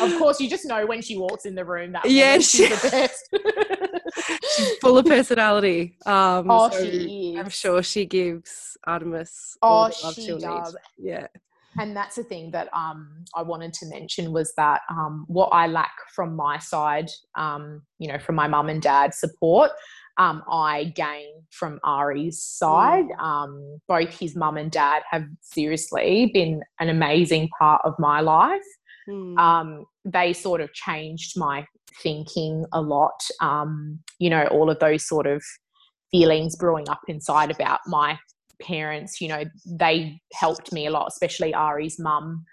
[0.03, 2.67] of course, you just know when she walks in the room that Yeah, woman, she-
[2.67, 3.29] she's the best.
[4.55, 5.97] She's full of personality.
[6.05, 7.39] Um oh, so she is.
[7.39, 10.75] I'm sure she gives Artemis all Oh, the love she does.
[10.97, 11.09] need.
[11.09, 11.27] Yeah.
[11.77, 15.67] And that's the thing that um, I wanted to mention was that um, what I
[15.67, 19.71] lack from my side, um, you know, from my mum and dad support,
[20.17, 23.05] um, I gain from Ari's side.
[23.19, 28.61] Um, both his mum and dad have seriously been an amazing part of my life.
[29.07, 29.37] Mm.
[29.37, 31.65] Um, they sort of changed my
[32.01, 33.21] thinking a lot.
[33.41, 35.41] Um, you know, all of those sort of
[36.11, 38.17] feelings brewing up inside about my
[38.61, 42.45] parents, you know, they helped me a lot, especially Ari's mum,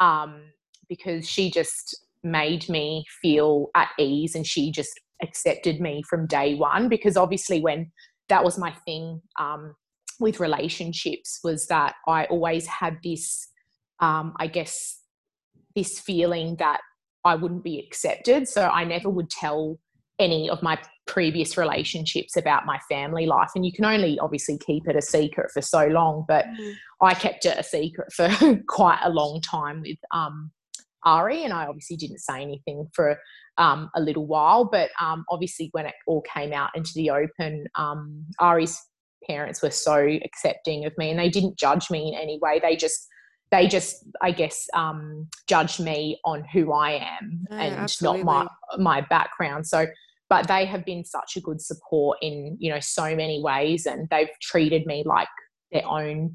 [0.00, 0.42] um,
[0.88, 6.54] because she just made me feel at ease and she just accepted me from day
[6.54, 6.88] one.
[6.88, 7.90] Because obviously, when
[8.28, 9.74] that was my thing um,
[10.20, 13.48] with relationships, was that I always had this,
[14.00, 15.00] um, I guess,
[15.74, 16.80] this feeling that
[17.24, 18.48] I wouldn't be accepted.
[18.48, 19.78] So I never would tell
[20.18, 23.50] any of my previous relationships about my family life.
[23.54, 26.74] And you can only obviously keep it a secret for so long, but Mm.
[27.00, 28.28] I kept it a secret for
[28.68, 30.50] quite a long time with um,
[31.04, 33.18] Ari, and I obviously didn't say anything for
[33.58, 34.64] um, a little while.
[34.64, 38.80] But um, obviously, when it all came out into the open, um, Ari's
[39.26, 42.58] parents were so accepting of me, and they didn't judge me in any way.
[42.60, 43.06] They just
[43.54, 48.46] they just, I guess, um, judged me on who I am Yeah, and not my
[48.78, 49.66] my background.
[49.66, 49.86] So
[50.30, 54.08] but they have been such a good support in you know so many ways and
[54.10, 55.28] they've treated me like
[55.70, 56.34] their own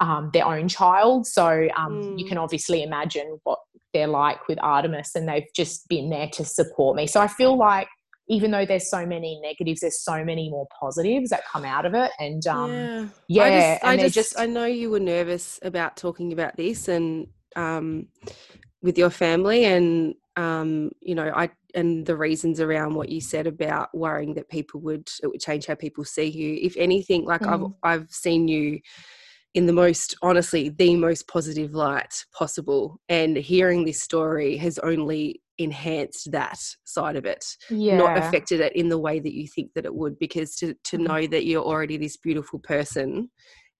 [0.00, 2.28] um, their own child so um, you Mm.
[2.28, 3.58] can obviously imagine what
[3.94, 7.56] they're like with artemis and they've just been there to support me so i feel
[7.56, 7.88] like
[8.28, 11.94] even though there's so many negatives there's so many more positives that come out of
[11.94, 13.06] it and um, yeah.
[13.28, 16.32] yeah, I just, I and they're just, just- I know you were nervous about talking
[16.32, 18.08] about this and um,
[18.82, 23.46] with your family, and um, you know, I and the reasons around what you said
[23.46, 26.58] about worrying that people would it would change how people see you.
[26.62, 27.74] If anything, like Mm.
[27.82, 28.78] I've I've seen you
[29.54, 35.40] in the most honestly the most positive light possible, and hearing this story has only
[35.58, 39.72] enhanced that side of it yeah not affected it in the way that you think
[39.74, 41.06] that it would because to to Mhm.
[41.08, 43.30] know that you're already this beautiful person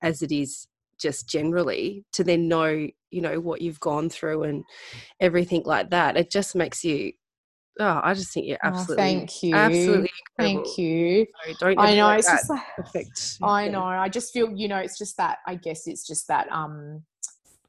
[0.03, 0.67] as it is
[0.99, 4.65] just generally to then know you know what you've gone through and
[5.21, 7.13] everything like that it just makes you
[7.81, 10.65] oh i just think you're Oh, absolutely thank you absolutely incredible.
[10.65, 11.27] thank you
[11.59, 13.73] don't i know it's just like affect I yeah.
[13.73, 13.85] know.
[13.85, 15.39] I just feel, you know, it's just that.
[15.47, 17.03] I guess it's just that um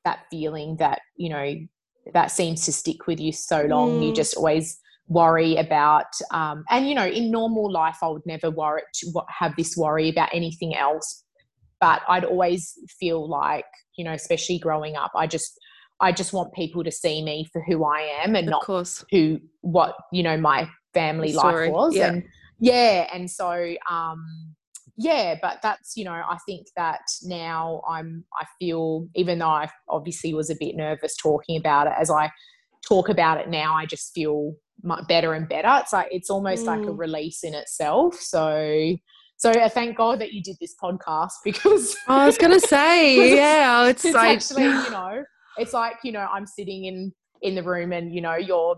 [0.05, 1.53] that feeling that you know
[2.13, 4.01] that seems to stick with you so long.
[4.01, 4.15] You Mm.
[4.15, 8.81] just always worry about, um, and you know, in normal life, I would never worry
[8.95, 11.23] to have this worry about anything else.
[11.79, 13.65] But I'd always feel like,
[13.97, 15.59] you know, especially growing up, I just,
[15.99, 19.03] I just want people to see me for who I am and of not course
[19.11, 22.09] who what you know my family story, life was yeah.
[22.09, 22.23] and
[22.59, 24.55] yeah and so um
[24.97, 29.69] yeah but that's you know i think that now i'm i feel even though i
[29.89, 32.29] obviously was a bit nervous talking about it as i
[32.87, 34.53] talk about it now i just feel
[35.07, 36.97] better and better it's like it's almost like a Mm.
[36.97, 38.95] release in itself so
[39.37, 43.85] so I thank god that you did this podcast because i was gonna say yeah
[43.87, 45.23] it's, it's like actually you know
[45.57, 48.77] it's like you know i'm sitting in in the room and you know you're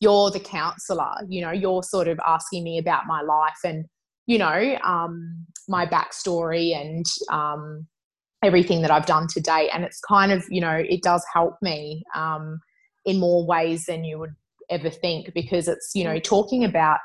[0.00, 3.84] you're the counselor you know you're sort of asking me about my life and
[4.30, 7.86] you know um my backstory and um
[8.44, 11.54] everything that i've done to date and it's kind of you know it does help
[11.62, 12.60] me um
[13.04, 14.34] in more ways than you would
[14.70, 16.98] ever think because it's you know talking about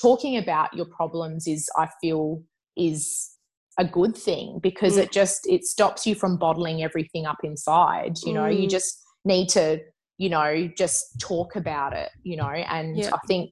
[0.00, 2.42] talking about your problems is i feel
[2.78, 3.30] is
[3.78, 5.02] a good thing because Mm.
[5.02, 8.70] it just it stops you from bottling everything up inside you know you Mm.
[8.70, 9.80] just need to
[10.16, 13.10] you know just talk about it you know and Yeah.
[13.12, 13.50] i think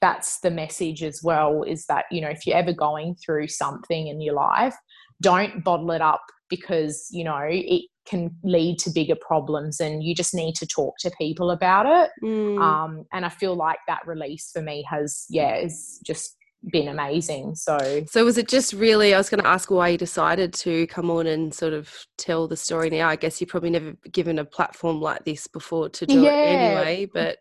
[0.00, 4.08] that's the message as well is that you know if you're ever going through something
[4.08, 4.74] in your life
[5.20, 10.14] don't bottle it up because you know it can lead to bigger problems and you
[10.14, 14.00] just need to talk to people about it mm, um and i feel like that
[14.06, 16.36] release for me has yeah is just
[16.72, 19.14] been amazing so So was it just really?
[19.14, 22.48] I was going to ask why you decided to come on and sort of tell
[22.48, 23.08] the story now.
[23.08, 26.32] I guess you've probably never given a platform like this before to do Yeah.
[26.32, 27.06] it anyway.
[27.06, 27.38] But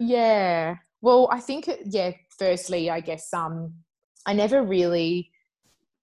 [0.00, 0.78] Yeah.
[1.02, 2.12] Well, I think yeah.
[2.38, 3.72] Firstly, I guess um,
[4.26, 5.30] I never really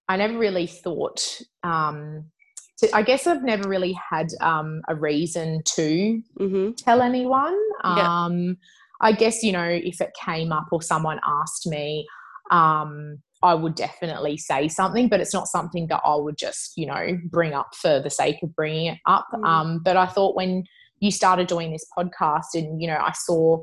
[0.08, 1.40] I never really thought.
[1.62, 2.30] Um,
[2.78, 6.72] to, I guess I've never really had um, a reason to Mm-hmm.
[6.72, 7.56] tell anyone.
[7.84, 8.24] Yeah.
[8.24, 8.56] Um,
[9.00, 12.06] I guess, you know, if it came up or someone asked me,
[12.50, 16.86] um, I would definitely say something, but it's not something that I would just, you
[16.86, 19.26] know, bring up for the sake of bringing it up.
[19.34, 19.46] Mm.
[19.46, 20.64] Um, but I thought when
[21.00, 23.62] you started doing this podcast and, you know, I saw,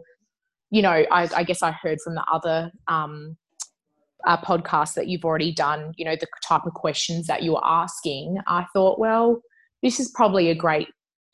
[0.72, 3.38] you know, I, I guess I heard from the other um,
[4.26, 7.66] uh, podcasts that you've already done, you know, the type of questions that you were
[7.66, 9.42] asking, I thought, well,
[9.84, 10.88] this is probably a great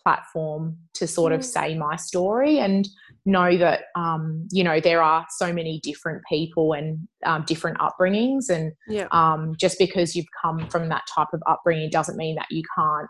[0.04, 1.44] platform to sort of Mm.
[1.44, 2.88] say my story and
[3.26, 8.50] know that um, you know there are so many different people and um, different upbringings
[8.50, 9.08] and Yeah.
[9.12, 13.10] um, just because you've come from that type of upbringing doesn't mean that you can't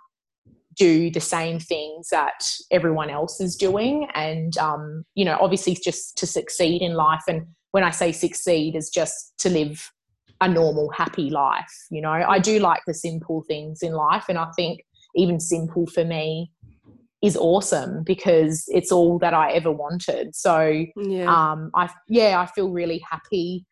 [0.77, 4.07] do the same things that everyone else is doing.
[4.13, 7.23] And um, you know obviously just to succeed in life.
[7.27, 9.91] And when i say succeed is just to live
[10.39, 12.11] a normal happy life you know.
[12.11, 14.25] I do like the simple things in life.
[14.29, 14.81] And i think
[15.15, 16.51] even simple for me
[17.23, 20.35] is awesome because it's all that i ever wanted.
[20.35, 21.25] So Yeah.
[21.51, 23.65] um, I yeah, I feel really happy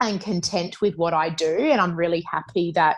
[0.00, 2.96] and content with what I do, and I'm really happy that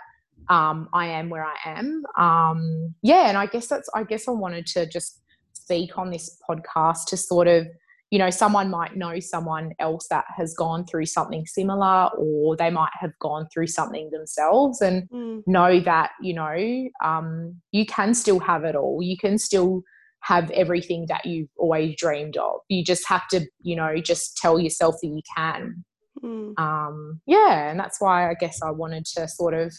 [0.48, 2.02] um, I am where I am.
[2.18, 5.20] Um, yeah, and I guess that's I guess I wanted to just
[5.52, 7.66] speak on this podcast to sort of
[8.10, 12.68] you know someone might know someone else that has gone through something similar or they
[12.70, 15.42] might have gone through something themselves and Mm.
[15.46, 19.82] know that you know um, you can still have it all you can still
[20.20, 24.58] have everything that you've always dreamed of you just have to you know just tell
[24.60, 25.84] yourself that you can
[26.22, 26.52] Mm.
[26.58, 29.72] um, yeah and that's why i guess i wanted to sort of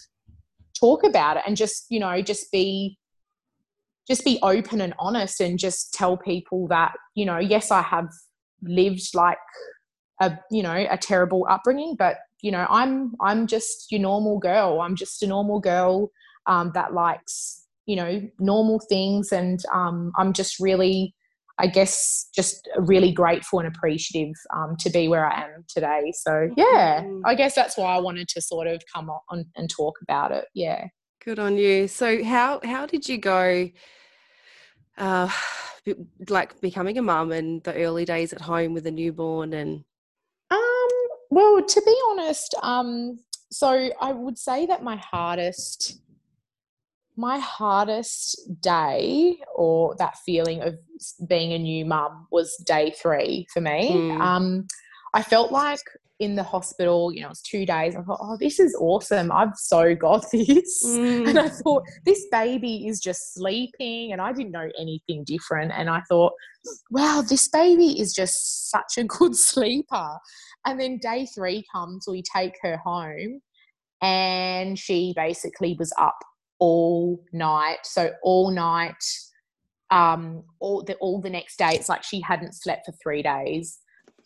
[0.84, 2.98] talk about it and just you know just be
[4.06, 8.10] just be open and honest and just tell people that you know yes i have
[8.64, 9.38] lived like
[10.22, 14.82] a you know a terrible upbringing but you know i'm i'm just your normal girl.
[14.82, 16.12] I'm just a normal girl
[16.46, 21.16] um, that likes you know normal things and um, i'm just really
[21.60, 26.50] i guess just really grateful and appreciative um, to be where i am today so
[26.58, 27.22] yeah Mhm.
[27.26, 30.46] i guess that's why i wanted to sort of come on and talk about it
[30.54, 30.88] yeah
[31.24, 31.88] Good on you.
[31.88, 33.70] So how how did you go
[34.98, 35.30] uh
[36.30, 39.86] like becoming a mum and the early days at home with a newborn and
[40.52, 40.90] Um,
[41.30, 43.20] well, to be honest, um,
[43.52, 46.02] so I would say that my hardest
[47.16, 50.76] my hardest day or that feeling of
[51.28, 53.92] being a new mum was day three for me.
[53.92, 54.22] Mm.
[54.22, 54.68] Um,
[55.14, 55.80] I felt like
[56.20, 57.96] in the hospital, you know, it was two days.
[57.96, 59.32] I thought, oh, this is awesome.
[59.32, 60.82] I've so got this.
[60.84, 61.62] And I Mm.
[61.64, 64.12] thought, this baby is just sleeping.
[64.12, 65.72] And I didn't know anything different.
[65.76, 66.34] And I thought,
[66.90, 70.18] wow, this baby is just such a good sleeper.
[70.66, 73.42] And then day three comes, we take her home,
[74.02, 76.18] and she basically was up
[76.64, 77.80] all night.
[77.84, 79.04] So, all night,
[79.92, 83.80] um, all the, all the next day, it's like she hadn't slept for three days.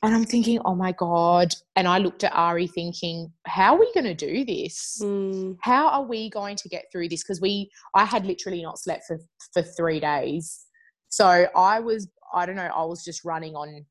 [0.03, 1.55] And I'm thinking, oh my God.
[1.75, 5.01] And I looked at Ari thinking, how are we going to do this?
[5.03, 5.57] Mm.
[5.61, 9.03] how are we going to get through this because we i had literally not slept
[9.07, 9.17] for
[9.53, 10.65] for three days
[11.09, 13.85] so i was i don't know i was just running on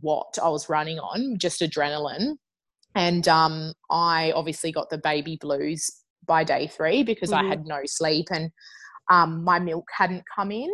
[0.00, 2.34] what i was running on just adrenaline
[2.94, 5.90] and um i obviously got the baby blues
[6.26, 7.48] by day three because i Mhm.
[7.48, 8.50] had no sleep and
[9.10, 10.70] um my milk hadn't come in.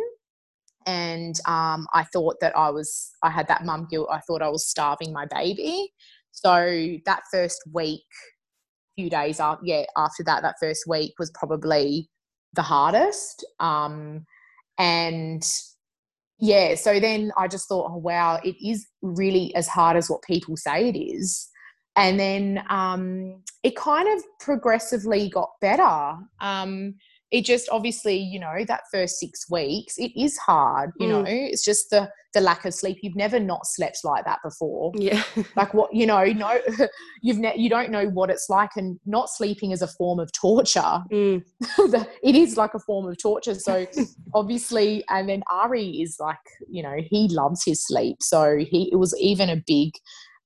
[0.85, 4.09] And um i thought that i was i had that mum guilt.
[4.11, 5.93] I thought i was starving my baby.
[6.31, 8.01] So that first week
[8.95, 12.09] few days after yeah after that that first week was probably
[12.53, 14.25] the hardest um
[14.77, 15.43] and
[16.39, 20.21] yeah so then i just thought oh wow it is really as hard as what
[20.23, 21.49] people say it is
[21.95, 26.15] and then um it kind of progressively got better.
[26.41, 26.95] Um
[27.31, 31.11] it just obviously you know that first six weeks it is hard you Mm.
[31.11, 31.25] know?
[31.27, 32.97] It's just the the lack of sleep.
[33.03, 34.91] You've never not slept like that before.
[34.95, 35.21] Yeah.
[35.55, 36.59] like what you know no
[37.21, 40.31] you've ne- you don't know what it's like and not sleeping is a form of
[40.31, 40.99] torture.
[41.11, 41.43] Mm.
[42.23, 43.55] It is like a form of torture.
[43.55, 43.85] So
[44.33, 46.37] obviously and then ari is like
[46.69, 48.17] you know he loves his sleep.
[48.21, 49.91] So he it was even a big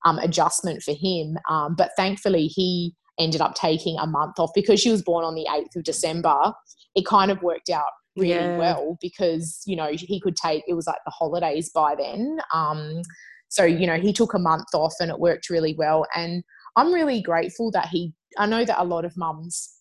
[0.06, 1.38] um, adjustment for him.
[1.50, 5.36] Um, but thankfully he ended up taking a month off because she was born on
[5.36, 6.54] the 8th of december.
[6.95, 7.86] It kind of worked out
[8.16, 8.58] really Yeah.
[8.58, 12.39] well because you know he could take it was like the holidays by then.
[12.54, 13.02] Um
[13.50, 16.06] so you know he took a month off and it worked really well.
[16.16, 16.43] And
[16.76, 19.74] i'm really grateful that he i know that a lot of mums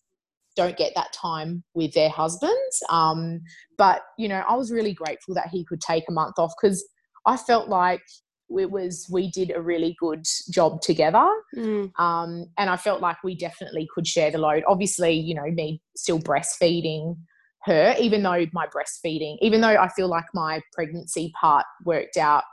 [0.54, 2.82] don't get that time with their husbands.
[2.90, 3.40] Um
[3.76, 6.84] but you know i was really grateful that he could take a month off because
[7.26, 8.02] i felt like
[8.50, 11.26] it was we did a really good job together
[11.56, 11.90] Mm.
[11.98, 14.62] um, and i felt like we definitely could share the load.
[14.66, 17.16] Obviously you know me still breastfeeding
[17.64, 22.44] her even though my breastfeeding even though i feel like my pregnancy part worked out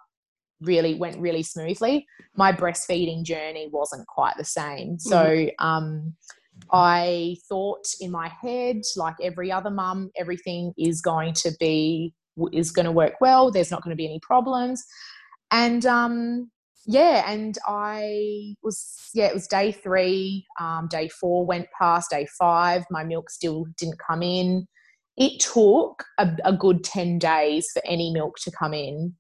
[0.61, 4.97] really went really smoothly my breastfeeding journey wasn't quite the same.
[4.97, 6.13] So um,
[6.71, 12.13] i thought in my head like every other mum everything is going to be
[12.51, 14.83] is going to work well there's not going to be any problems
[15.53, 16.49] and um,
[16.85, 22.27] yeah and i was yeah it was day three um, day four went past day
[22.37, 24.67] five my milk still didn't come in.
[25.15, 29.13] It took a, a good 10 days for any milk to come in.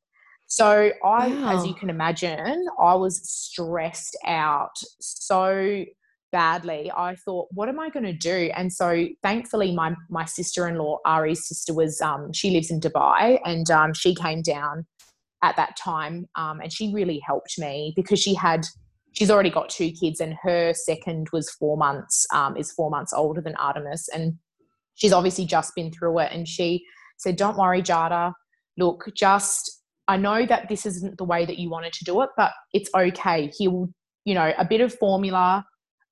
[0.47, 5.85] So i as you can imagine i was stressed out so
[6.33, 6.91] badly.
[6.91, 8.51] I thought what am i going to do?
[8.55, 13.69] And so thankfully my my sister-in-law ari's sister was um, she lives in dubai and
[13.71, 14.85] um, she came down
[15.43, 18.65] at that time um, and she really helped me because she had
[19.11, 23.13] she's already got two kids and her second was four months um, is four months
[23.13, 24.33] older than artemis and
[24.95, 26.31] she's obviously just been through it.
[26.31, 26.83] And she
[27.17, 28.33] said don't worry jada.
[28.77, 29.79] Look just
[30.09, 32.89] i know that this isn't the way that you wanted to do it but it's
[32.95, 33.51] okay.
[33.57, 33.89] He'll
[34.25, 35.65] you know a bit of formula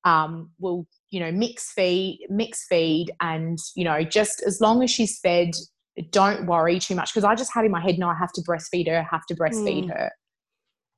[0.03, 4.89] um, will you know mix feed mix feed and you know just as long as
[4.89, 5.51] she's fed
[6.11, 8.41] don't worry too much because I just had in my head, no, I have to
[8.41, 9.89] breastfeed her, I have to breastfeed Mm.
[9.89, 10.11] her.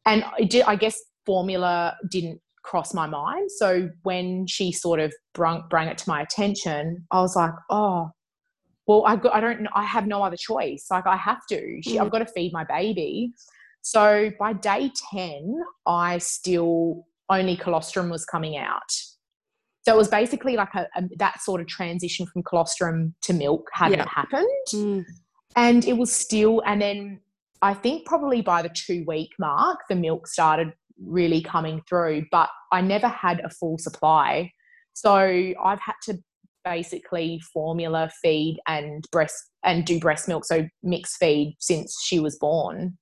[0.06, 3.52] And I, did, I guess formula didn't cross my mind.
[3.52, 8.10] So when she sort of brung, brung it to my attention, I was like, oh,
[8.86, 10.88] well, I, got, I don't I have no other choice.
[10.92, 12.02] Like I have to, she, Mm.
[12.02, 13.34] I've got to feed my baby.
[13.82, 18.92] So by day 10, I still only colostrum was coming out.
[19.86, 23.70] So it was basically like a, a that sort of transition from colostrum to milk
[23.74, 24.06] hadn't Yeah.
[24.10, 25.06] happened Mm.
[25.56, 27.20] and it was still and then
[27.62, 30.74] i think probably by the two week mark the milk started
[31.06, 34.52] really coming through but i never had a full supply
[34.94, 36.18] so i've had to
[36.64, 42.38] basically formula feed and breast and do breast milk so mix feed since she was
[42.40, 42.98] born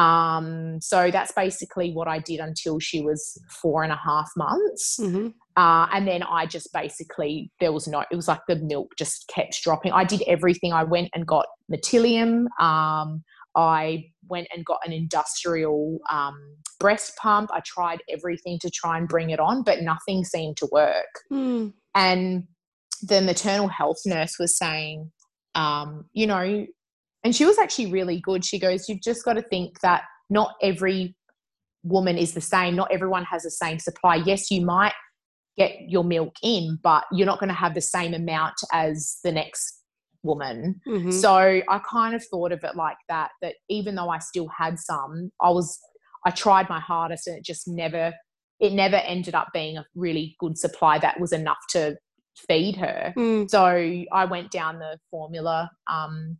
[0.00, 3.20] um, so that's basically what i did until she was
[3.62, 5.34] four and a half months Mhm.
[5.56, 9.30] uh, and then I just basically, there was no, it was like the milk just
[9.34, 9.92] kept dropping.
[9.92, 10.72] I did everything.
[10.72, 12.46] I went and got Motilium.
[12.58, 13.22] Um,
[13.54, 16.38] I went and got an industrial um,
[16.78, 17.50] breast pump.
[17.52, 21.12] I tried everything to try and bring it on, but nothing seemed to work.
[21.32, 21.72] Mm.
[21.94, 22.44] And
[23.02, 25.10] the maternal health nurse was saying,
[25.54, 26.66] um, you know,
[27.24, 28.44] and she was actually really good.
[28.44, 31.14] She goes, You've just got to think that not every
[31.82, 32.76] woman is the same.
[32.76, 34.16] Not everyone has the same supply.
[34.16, 34.92] Yes, you might
[35.58, 39.32] get your milk in, but you're not going to have the same amount as the
[39.32, 39.82] next
[40.22, 40.80] woman.
[40.86, 41.12] Mhm.
[41.12, 44.78] So I kind of thought of it like that, that even though I still had
[44.78, 45.78] some, I was,
[46.24, 48.12] I tried my hardest and it just never,
[48.60, 51.96] it never ended up being a really good supply that was enough to
[52.48, 53.12] feed her.
[53.16, 53.50] Mm.
[53.50, 53.64] So
[54.12, 56.38] I went down the formula um,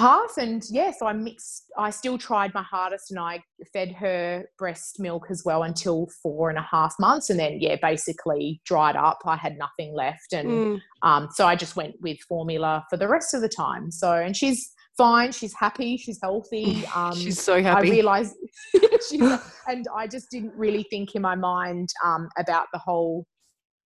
[0.00, 1.70] path, and yeah, so I mixed.
[1.76, 3.42] I still tried my hardest, and I
[3.72, 7.76] fed her breast milk as well until four and a half months, and then yeah,
[7.80, 9.18] basically dried up.
[9.26, 10.80] I had nothing left, and Mm.
[11.02, 13.90] um, so I just went with formula for the rest of the time.
[13.90, 15.32] So, and she's fine.
[15.32, 15.96] She's happy.
[15.96, 16.84] She's healthy.
[16.94, 18.34] Um, She's so happy I realized,
[19.68, 23.26] and I just didn't really think in my mind um, about the whole,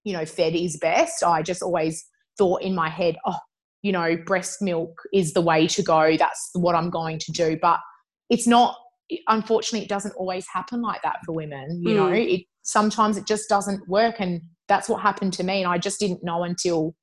[0.05, 1.23] you know, fed is best.
[1.25, 2.05] I just always
[2.39, 3.39] thought in my head, oh,
[3.85, 6.17] you know, breast milk is the way to go.
[6.17, 7.59] That's what I'm going to do.
[7.61, 7.79] But
[8.31, 8.75] it's not.
[9.29, 11.83] Unfortunately, it doesn't always happen like that for women.
[11.85, 12.35] You know, Mm.
[12.35, 15.63] it sometimes it just doesn't work, and that's what happened to me.
[15.63, 16.95] And I just didn't know until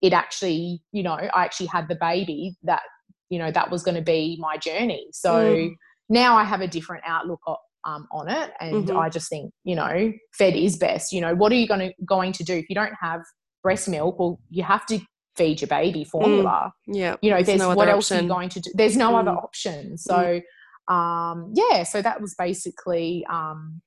[0.00, 2.82] it actually, you know, I actually had the baby that
[3.30, 5.08] you know that was going to be my journey.
[5.12, 5.74] So Mm.
[6.08, 8.96] now I have a different outlook o- um, on it, and Mhm.
[8.96, 11.12] I just think you know, fed is best.
[11.12, 13.22] You know, what are you going to going to do if you don't have
[13.64, 14.20] breast milk?
[14.20, 15.00] Well, you have to
[15.38, 16.72] feed your baby formula.
[16.86, 17.16] Yeah.
[17.22, 18.28] You know, there's, no what other else are you option.
[18.28, 18.70] going to do?
[18.74, 19.44] There's no other Mm.
[19.46, 19.96] option.
[19.98, 20.40] So,
[20.88, 23.80] um, yeah, so that was basically um,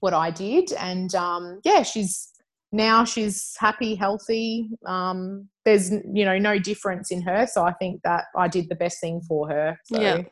[0.00, 2.30] what I did, and um, yeah, she's
[2.72, 4.70] now she's happy, healthy.
[4.86, 8.76] Um, there's you know no difference in her, so I think that I did the
[8.76, 9.78] best thing for her.
[9.84, 10.00] So.
[10.00, 10.22] Yeah.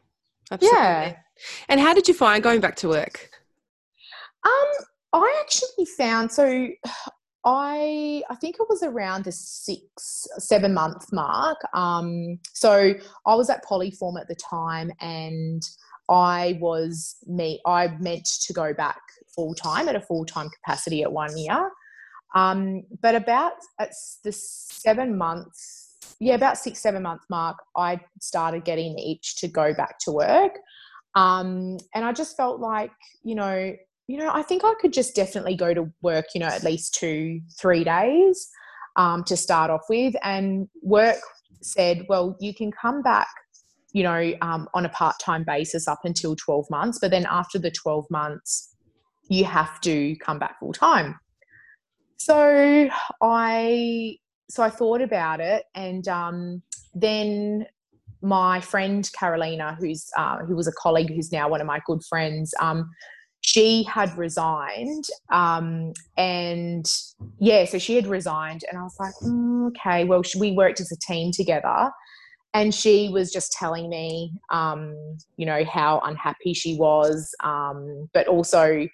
[0.50, 0.78] Absolutely.
[0.78, 1.16] Yeah.
[1.70, 3.30] And how did you find going back to work?
[4.46, 4.70] Um,
[5.14, 6.68] I actually found so
[7.44, 11.58] I I think it was around the six seven month mark.
[11.74, 12.94] Um, so
[13.26, 15.62] I was at Poliform at the time, and
[16.08, 17.60] I was me.
[17.66, 19.00] I meant to go back
[19.34, 21.70] full time at a full time capacity at one year.
[22.34, 23.92] Um, but about at
[24.24, 29.48] the seven months, yeah, about six seven month mark, I started getting the itch to
[29.48, 30.58] go back to work.
[31.14, 32.90] Um, and I just felt like,
[33.22, 33.74] you know,
[34.06, 36.94] you know, I think I could just definitely go to work, you know, at least
[36.94, 38.50] two, three days
[38.96, 40.14] um, to start off with.
[40.22, 41.18] And work
[41.62, 43.28] said, well, you can come back,
[43.92, 46.98] you know, um, on a part time basis up until 12 months.
[46.98, 48.74] But then after the 12 months,
[49.28, 51.18] you have to come back full time.
[52.16, 52.88] So
[53.22, 54.16] I
[54.50, 56.62] so I thought about it, and um,
[56.94, 57.66] then
[58.22, 62.02] my friend Carolina, who's uh, who was a colleague, who's now one of my good
[62.04, 62.88] friends, um,
[63.46, 66.90] she had resigned, um, and
[67.38, 70.90] yeah, so she had resigned, and I was like, mm, okay, well, we worked as
[70.90, 71.90] a team together,
[72.54, 74.96] and she was just telling me, um,
[75.36, 78.88] you know, how unhappy she was, um, but also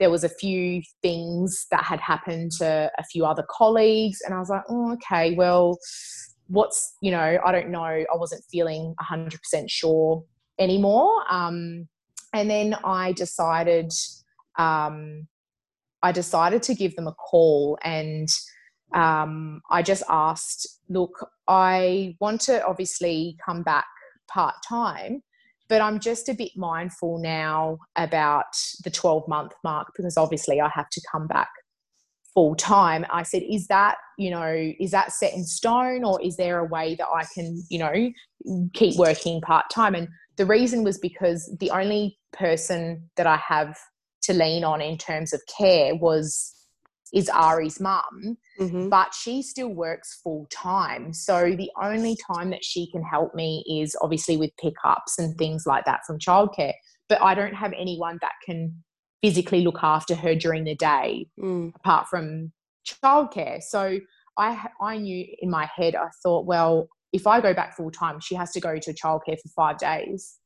[0.00, 4.40] there was a few things that had happened to a few other colleagues, and I
[4.40, 5.78] was like, oh, okay, well
[6.48, 9.38] what's you know i don't know i wasn't feeling 100%
[9.68, 10.22] sure
[10.58, 11.88] anymore um,
[12.32, 13.92] and then i decided
[14.58, 15.26] um,
[16.02, 18.28] i decided to give them a call and
[18.94, 23.86] um, i just asked look i want to obviously come back
[24.28, 25.22] part time
[25.68, 28.54] but i'm just a bit mindful now about
[28.84, 31.48] the 12 month mark because obviously i have to come back
[32.34, 36.36] full time i said is that you know is that set in stone or is
[36.36, 38.10] there a way that i can you know
[38.72, 43.78] keep working part time and the reason was because the only person that i have
[44.22, 46.54] to lean on in terms of care was
[47.12, 48.88] is Ari's mum, mm-hmm.
[48.88, 51.12] but she still works full time.
[51.12, 55.64] So the only time that she can help me is obviously with pickups and things
[55.66, 56.72] like that from childcare.
[57.10, 58.82] But I don't have anyone that can
[59.22, 61.72] physically look after her during the day mm.
[61.76, 62.52] apart from
[62.86, 63.98] childcare so
[64.36, 68.20] i i knew in my head i thought well if i go back full time
[68.20, 70.38] she has to go to childcare for 5 days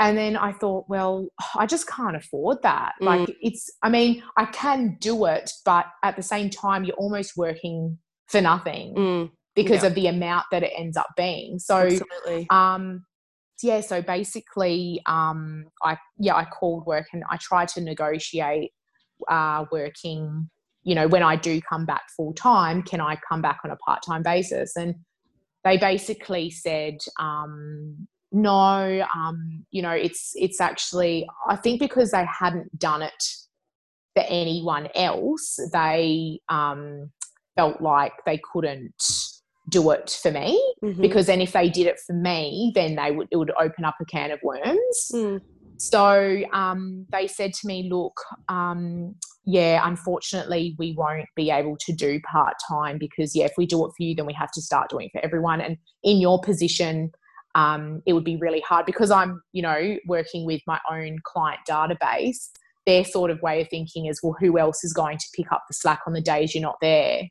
[0.00, 1.26] and then i thought well
[1.56, 3.06] i just can't afford that mm.
[3.06, 7.36] like it's i mean i can do it but at the same time you're almost
[7.36, 9.30] working for nothing mm.
[9.54, 9.88] because yeah.
[9.88, 12.46] of the amount that it ends up being so Absolutely.
[12.50, 13.04] um
[13.62, 18.72] yeah, so basically, um, I yeah, I called work and I tried to negotiate
[19.28, 20.50] uh, working.
[20.84, 23.76] You know, when I do come back full time, can I come back on a
[23.76, 24.74] part time basis?
[24.76, 24.96] And
[25.64, 29.06] they basically said, um, no.
[29.14, 33.24] Um, you know, it's it's actually I think because they hadn't done it
[34.14, 37.10] for anyone else, they um,
[37.56, 39.02] felt like they couldn't
[39.68, 41.00] do it for me mm-hmm.
[41.00, 43.94] because then if they did it for me then they would it would open up
[44.00, 45.40] a can of worms mm.
[45.82, 48.14] So um, they said to me look
[48.48, 53.84] um, yeah unfortunately we won't be able to do part-time because yeah if we do
[53.84, 55.60] it for you then we have to start doing it for everyone.
[55.60, 57.10] And in your position
[57.56, 61.60] um, it would be really hard because i'm you know working with my own client
[61.68, 62.50] database.
[62.86, 65.64] Their sort of way of thinking is well who else is going to pick up
[65.68, 67.22] the slack on the days you're not there?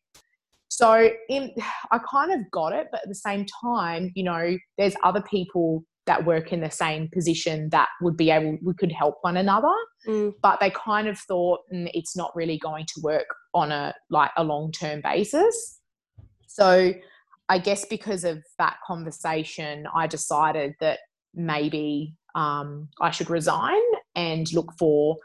[0.67, 1.51] So in,
[1.91, 5.85] I kind of got it, but at the same time, you know, there's other people
[6.11, 9.73] that work in the same position that would be able we could help one another
[10.05, 10.33] mm.
[10.41, 14.31] but they kind of thought mm, it's not really going to work on a like
[14.35, 15.79] a long term basis
[16.47, 16.93] so
[17.47, 20.99] i guess because of that conversation i decided that
[21.33, 23.81] maybe um, i should resign
[24.15, 25.15] and look for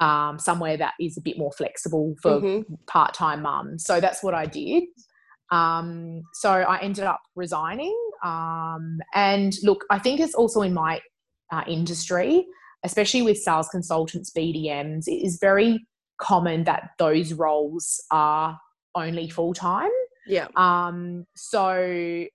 [0.00, 2.74] um, somewhere that is a bit more flexible for mm-hmm.
[2.86, 3.84] part time mums.
[3.84, 4.84] So that's what I did.
[5.50, 7.96] Um, so I ended up resigning.
[8.24, 11.00] Um, and look, I think it's also in my
[11.50, 12.46] uh, industry,
[12.84, 15.86] especially with sales consultants, BDMs, it is very
[16.18, 18.58] common that those roles are
[18.94, 19.90] only full time.
[20.26, 20.48] Yeah.
[20.56, 22.26] Um, so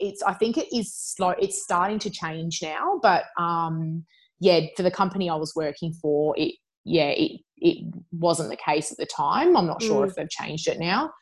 [0.00, 1.30] it's I think it is slow.
[1.30, 4.04] It's starting to change now, but um,
[4.40, 6.54] yeah, for the company I was working for, it
[6.84, 9.56] yeah, it, it wasn't the case at the time.
[9.56, 10.08] I'm not sure mm.
[10.08, 11.12] if they've changed it now.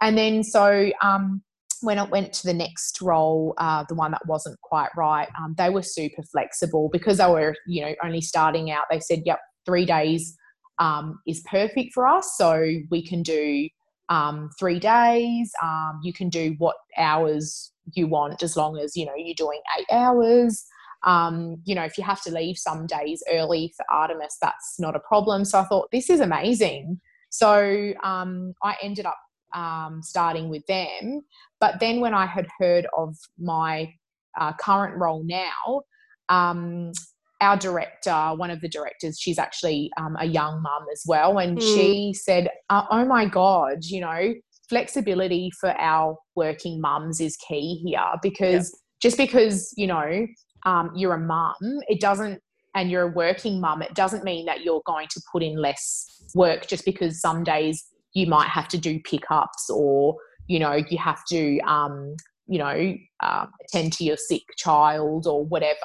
[0.00, 1.42] And then so um,
[1.80, 5.54] when it went to the next role, uh, the one that wasn't quite right, um,
[5.56, 8.84] they were super flexible because they were, you know, only starting out.
[8.90, 10.36] They said, "Yep, three days
[10.78, 13.68] um, is perfect for us, so we can do
[14.08, 15.52] um, three days.
[15.62, 19.60] Um, you can do what hours you want as long as you know you're doing
[19.78, 20.64] eight hours."
[21.04, 24.96] Um, you know, if you have to leave some days early for Artemis, that's not
[24.96, 25.44] a problem.
[25.44, 27.00] So I thought, this is amazing.
[27.30, 29.16] So um, I ended up
[29.54, 31.22] um, starting with them.
[31.60, 33.92] But then when I had heard of my
[34.38, 35.82] uh, current role now,
[36.28, 36.92] um,
[37.40, 41.38] our director, one of the directors, she's actually um, a young mum as well.
[41.38, 41.62] And mm.
[41.62, 44.34] she said, uh, Oh my God, you know,
[44.68, 48.80] flexibility for our working mums is key here because yep.
[49.00, 50.26] just because, you know,
[50.66, 51.54] um, you're a mum,
[51.88, 52.40] it doesn't
[52.74, 56.22] and you're a working mum, it doesn't mean that you're going to put in less
[56.34, 60.16] work just because some days you might have to do pickups or
[60.46, 62.16] you know you have to um,
[62.46, 65.76] you know um, attend to your sick child or whatever.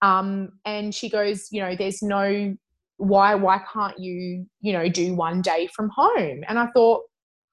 [0.00, 2.56] Um, and she goes, you know, there's no
[2.96, 6.42] why why can't you you know do one day from home?
[6.48, 7.02] And I thought,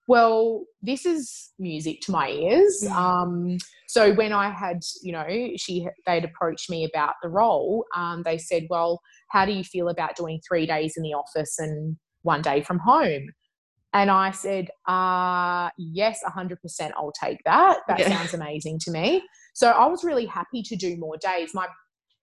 [0.08, 2.84] well, this is music to my ears.
[2.92, 3.58] Um,
[3.88, 8.38] so when I had, you know, she they'd approached me about the role, um, they
[8.40, 12.42] said, well, how do you feel about doing three days in the office and one
[12.42, 13.30] day from home?
[13.94, 17.80] And I said, uh, yes, 100% I'll take that.
[17.88, 18.10] That yeah.
[18.10, 19.24] sounds amazing to me.
[19.54, 21.52] So I was really happy to do more days.
[21.54, 21.68] My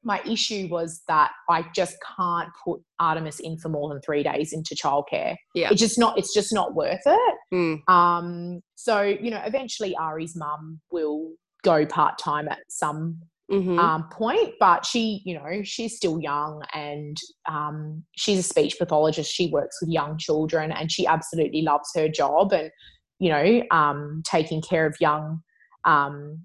[0.07, 4.53] my issue was that I just can't put Artemis in for more than three days
[4.53, 5.35] into childcare.
[5.53, 5.71] Yeah.
[5.71, 7.35] It's just not it's just not worth it.
[7.53, 7.89] Mm.
[7.93, 11.33] Um, so, you know, eventually Ari's mum will
[11.65, 13.19] go part-time at some
[13.51, 13.79] mm-hmm.
[13.79, 17.17] um, point, but she, you know, she's still young and
[17.49, 19.33] um, she's a speech pathologist.
[19.33, 22.71] She works with young children and she absolutely loves her job and,
[23.19, 25.43] you know, um, taking care of young
[25.85, 26.43] um,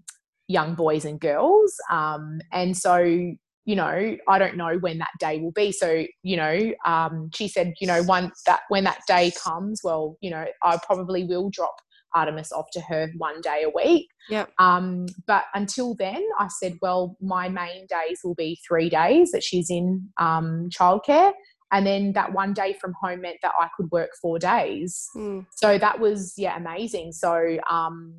[0.48, 1.73] young boys and girls.
[1.90, 3.34] Um, and so
[3.65, 5.72] you know, I don't know when that day will be.
[5.72, 10.18] So, you know, um, she said, you know, once that when that day comes, well,
[10.22, 11.76] you know, I probably will drop
[12.13, 14.09] Artemis off to her one day a week.
[14.29, 14.45] Yeah.
[14.59, 19.43] Um, but until then, I said, well, my main days will be three days that
[19.43, 21.31] she's in um, childcare.
[21.73, 25.07] And then that one day from home meant that I could work four days.
[25.15, 25.45] Mm.
[25.55, 27.13] So that was, yeah, amazing.
[27.13, 28.13] So, um,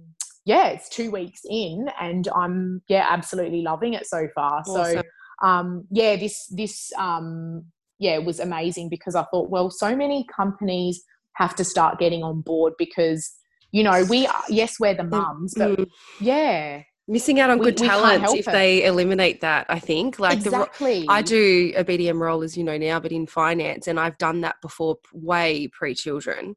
[0.47, 4.63] yeah, it's two weeks in and I'm, yeah, absolutely loving it so far.
[4.67, 4.97] Awesome.
[4.97, 5.03] So,
[5.43, 7.65] um, yeah, this this um,
[7.99, 11.03] yeah was amazing because I thought, well, so many companies
[11.35, 13.31] have to start getting on board because
[13.73, 15.87] you know we are, yes we're the mums, but mm.
[16.21, 16.83] yeah.
[17.09, 18.53] Missing out on good we, talent if it.
[18.53, 20.21] they eliminate that, I think.
[20.21, 21.01] Like exactly.
[21.01, 24.17] the, I do a BDM role, as you know now, but in finance, and I've
[24.19, 26.55] done that before, way pre-children.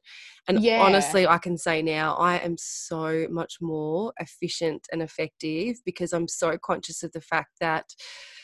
[0.47, 0.81] And yeah.
[0.81, 6.27] honestly, I can say now I am so much more efficient and effective because I'm
[6.27, 7.85] so conscious of the fact that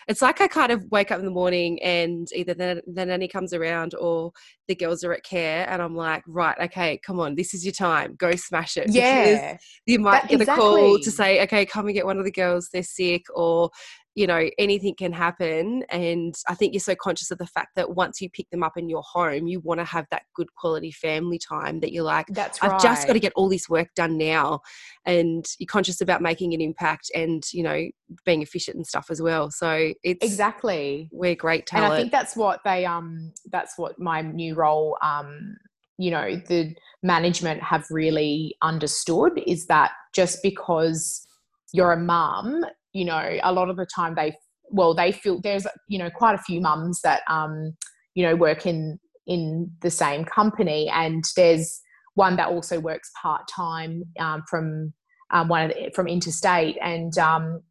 [0.08, 3.28] it's like I kind of wake up in the morning and either the, the nanny
[3.28, 4.32] comes around or
[4.68, 7.74] the girls are at care and I'm like, right, okay, come on, this is your
[7.74, 8.16] time.
[8.16, 8.88] Go smash it.
[8.90, 9.54] Yeah.
[9.54, 10.66] Because you might that, get exactly.
[10.66, 13.70] a call to say, okay, come and get one of the girls, they're sick, or
[14.16, 17.96] you know anything can happen and i think you're so conscious of the fact that
[17.96, 20.92] once you pick them up in your home you want to have that good quality
[20.92, 22.72] family time that you're like that's right.
[22.72, 24.60] i've just got to get all this work done now
[25.06, 27.88] and you're conscious about making an impact and you know
[28.26, 29.52] being efficient and stuff as well.
[29.52, 31.10] So it's exactly.
[31.12, 34.98] we're great talent and i think that's what they um that's what my new role
[35.02, 35.56] um
[35.98, 36.74] you know the
[37.04, 41.26] management have really understood is that just because
[41.74, 44.36] you're a mum you know, a lot of the time they,
[44.70, 47.74] well, they feel there's, you know, quite a few mums that, um,
[48.16, 50.90] you know, work in, in the same company.
[50.90, 51.82] And there's
[52.16, 54.94] one that also works part-time um, from
[55.32, 56.78] um, one the, from interstate.
[56.82, 57.62] And um,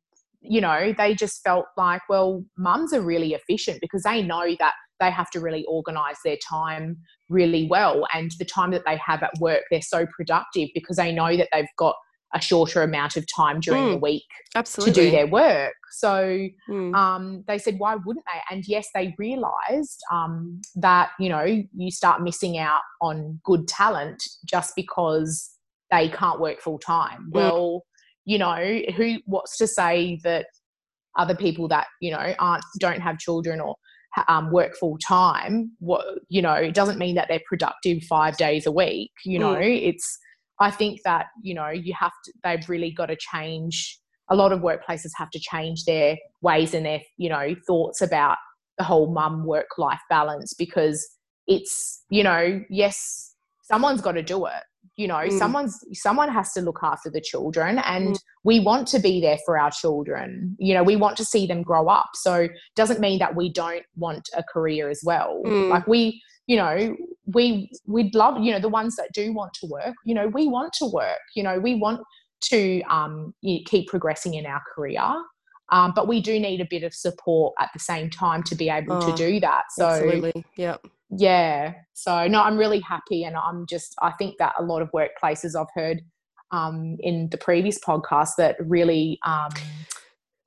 [0.40, 4.74] you know they just felt like well mums are really efficient because they know that
[4.98, 6.98] they have to really organize their time
[7.30, 8.06] really well.
[8.12, 11.48] And the time that they have at work they're so productive because they know that
[11.52, 11.94] they've got
[12.32, 14.24] a shorter amount of time during mm, the week
[14.54, 14.92] absolutely.
[14.92, 15.74] to do their work.
[15.92, 16.94] So mm.
[16.94, 18.54] um, they said, why wouldn't they?
[18.54, 24.22] And yes, they realized um, that, you know, you start missing out on good talent
[24.44, 25.50] just because
[25.90, 27.26] they can't work full time.
[27.30, 27.32] Mm.
[27.32, 27.84] Well,
[28.24, 30.46] you know, who, what's to say that
[31.18, 33.74] other people that, you know, aren't, don't have children or
[34.28, 38.66] um, work full time, what, you know, it doesn't mean that they're productive five days
[38.66, 39.10] a week.
[39.24, 39.88] You know, mm.
[39.88, 40.18] it's,
[40.60, 43.98] I think that, you know, you have to, they've really got to change.
[44.30, 48.36] A lot of workplaces have to change their ways and their, you know, thoughts about
[48.78, 51.06] the whole mum work life balance because
[51.46, 54.62] it's, you know, yes, someone's got to do it.
[54.96, 55.38] You know, mm.
[55.38, 58.18] someone's someone has to look after the children and mm.
[58.44, 60.56] we want to be there for our children.
[60.58, 62.10] You know, we want to see them grow up.
[62.14, 65.42] So doesn't mean that we don't want a career as well.
[65.46, 65.70] Mm.
[65.70, 66.96] Like we you know
[67.26, 70.48] we we'd love you know the ones that do want to work you know we
[70.48, 72.00] want to work you know we want
[72.40, 73.34] to um,
[73.66, 75.02] keep progressing in our career
[75.72, 78.68] um, but we do need a bit of support at the same time to be
[78.68, 79.64] able oh, to do that.
[79.70, 80.44] So absolutely.
[80.56, 80.78] Yeah
[81.10, 81.74] yeah.
[81.92, 85.58] So no i'm really happy and i'm just i think that a lot of workplaces
[85.60, 86.00] i've heard
[86.52, 89.50] um, in the previous podcast that really um,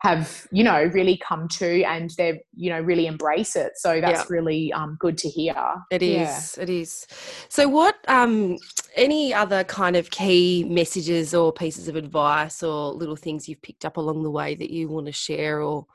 [0.03, 4.19] have you know really come to and they've you know really embrace it so that's
[4.19, 4.25] yeah.
[4.30, 5.55] really um, good to hear
[5.91, 6.63] it is yeah.
[6.63, 7.07] it is
[7.47, 8.57] so what um
[8.97, 13.85] any other kind of key messages or pieces of advice or little things you've picked
[13.85, 15.85] up along the way that you want to share or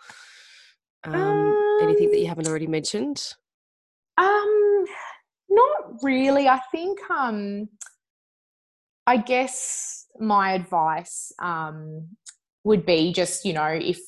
[1.04, 3.34] Um, um, anything that you haven't already mentioned?
[4.16, 4.84] Um,
[5.48, 6.48] not really.
[6.48, 7.68] I think um,
[9.06, 12.08] I guess my advice um,
[12.64, 13.98] would be just you know if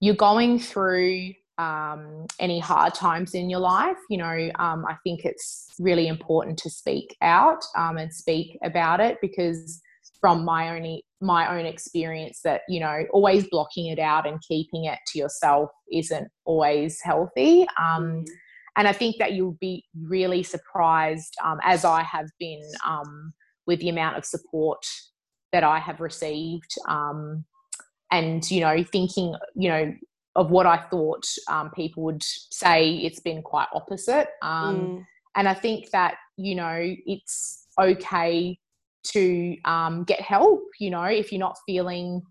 [0.00, 5.24] you're going through um, any hard times in your life, you know, um, I think
[5.24, 9.80] it's really important to speak out um, and speak about it because
[10.20, 14.84] from my own my own experience that you know always blocking it out and keeping
[14.84, 17.66] it to yourself isn't always healthy.
[17.78, 18.24] Um, mm.
[18.76, 23.32] And I think that you'll be really surprised, um, as I have been, um,
[23.66, 24.78] with the amount of support
[25.52, 26.72] that I have received.
[28.10, 29.94] And you know, thinking, you know,
[30.36, 34.28] of what I thought um, people would say, it's been quite opposite.
[34.42, 35.06] Um, mm.
[35.36, 38.58] And I think that, you know, it's okay
[39.04, 42.22] to um, get help, you know, if you're not feeling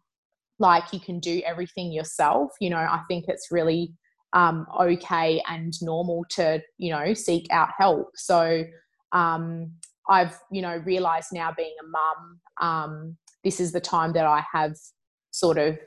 [0.60, 3.94] like you can do everything yourself, you know, I think it's really
[4.34, 8.12] um, okay and normal to, you know, seek out help.
[8.16, 8.64] So
[9.12, 9.72] um,
[10.10, 14.44] I've, you know, realized now being a mum, um, this is the time that I
[14.54, 14.76] have
[15.38, 15.78] sort of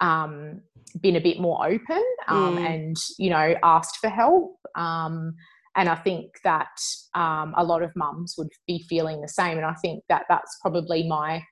[0.00, 0.62] um,
[1.00, 2.66] been a bit more open um, mm.
[2.66, 5.34] and you know asked for help um,
[5.76, 6.68] and i think that
[7.14, 10.58] um, a lot of mums would be feeling the same and i think that that's
[10.62, 11.42] probably my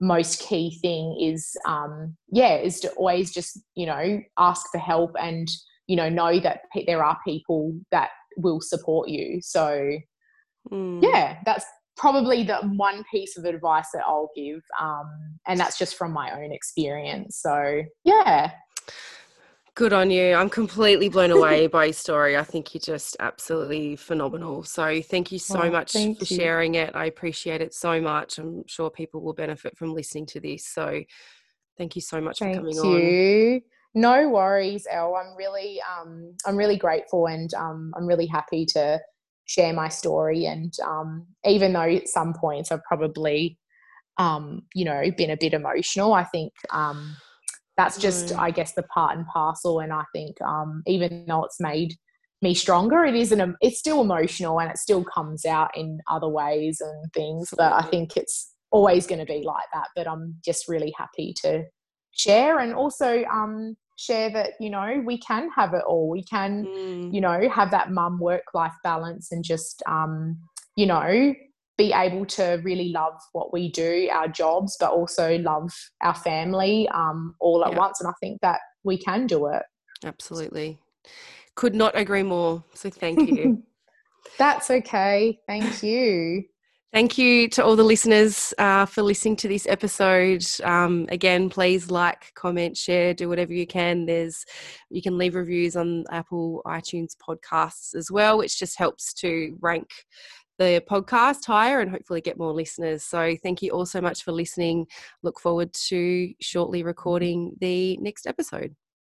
[0.00, 5.10] most key thing is um, yeah is to always just you know ask for help
[5.20, 5.48] and
[5.86, 9.90] you know know that there are people that will support you so
[10.70, 11.02] mm.
[11.02, 11.64] yeah that's
[11.98, 14.62] probably the one piece of advice that I'll give.
[14.80, 17.38] Um, and that's just from my own experience.
[17.42, 18.52] So, yeah.
[19.74, 20.34] Good on you.
[20.34, 22.36] I'm completely blown away by your story.
[22.36, 24.64] I think you're just absolutely phenomenal.
[24.64, 26.24] So, thank you so oh, much for you.
[26.24, 26.96] sharing it.
[26.96, 28.38] I appreciate it so much.
[28.38, 30.66] I'm sure people will benefit from listening to this.
[30.66, 31.02] So,
[31.76, 33.54] thank you so much thank for coming you.
[33.54, 33.62] on.
[33.94, 35.16] No worries, Elle.
[35.16, 39.00] I'm really, um, I'm really grateful, and um, I'm really happy to
[39.48, 40.44] share my story.
[40.44, 43.58] And um, even though at some points I've probably,
[44.18, 47.16] um, you know, been a bit emotional, I think um,
[47.76, 48.38] that's just, mm.
[48.38, 49.80] I guess, the part and parcel.
[49.80, 51.94] And I think um, even though it's made
[52.42, 53.56] me stronger, it isn't.
[53.60, 57.52] It's still emotional, and it still comes out in other ways and things.
[57.56, 59.88] But I think it's always going to be like that.
[59.96, 61.64] But I'm just really happy to
[62.12, 66.08] share and also um, share that you know we can have it all.
[66.08, 67.12] We can mm.
[67.12, 70.38] you know have that mum work life balance and just um
[70.76, 71.34] you know
[71.76, 75.72] be able to really love what we do our jobs but also love
[76.02, 78.00] our family um all at once.
[78.00, 79.62] And i think that we can do it.
[80.04, 80.78] Absolutely.
[81.56, 82.62] Could not agree more.
[82.74, 83.62] So thank you.
[84.38, 85.40] That's okay.
[85.48, 86.44] Thank you
[86.90, 90.42] Thank you to all the listeners uh, for listening to this episode.
[90.64, 94.06] Um, again, please like, comment, share, do whatever you can.
[94.06, 94.46] There's
[94.88, 99.90] you can leave reviews on Apple iTunes podcasts as well, which just helps to rank
[100.58, 103.04] the podcast higher and hopefully get more listeners.
[103.04, 104.86] So thank you all so much for listening.
[105.22, 108.74] Look forward to shortly recording the next episode.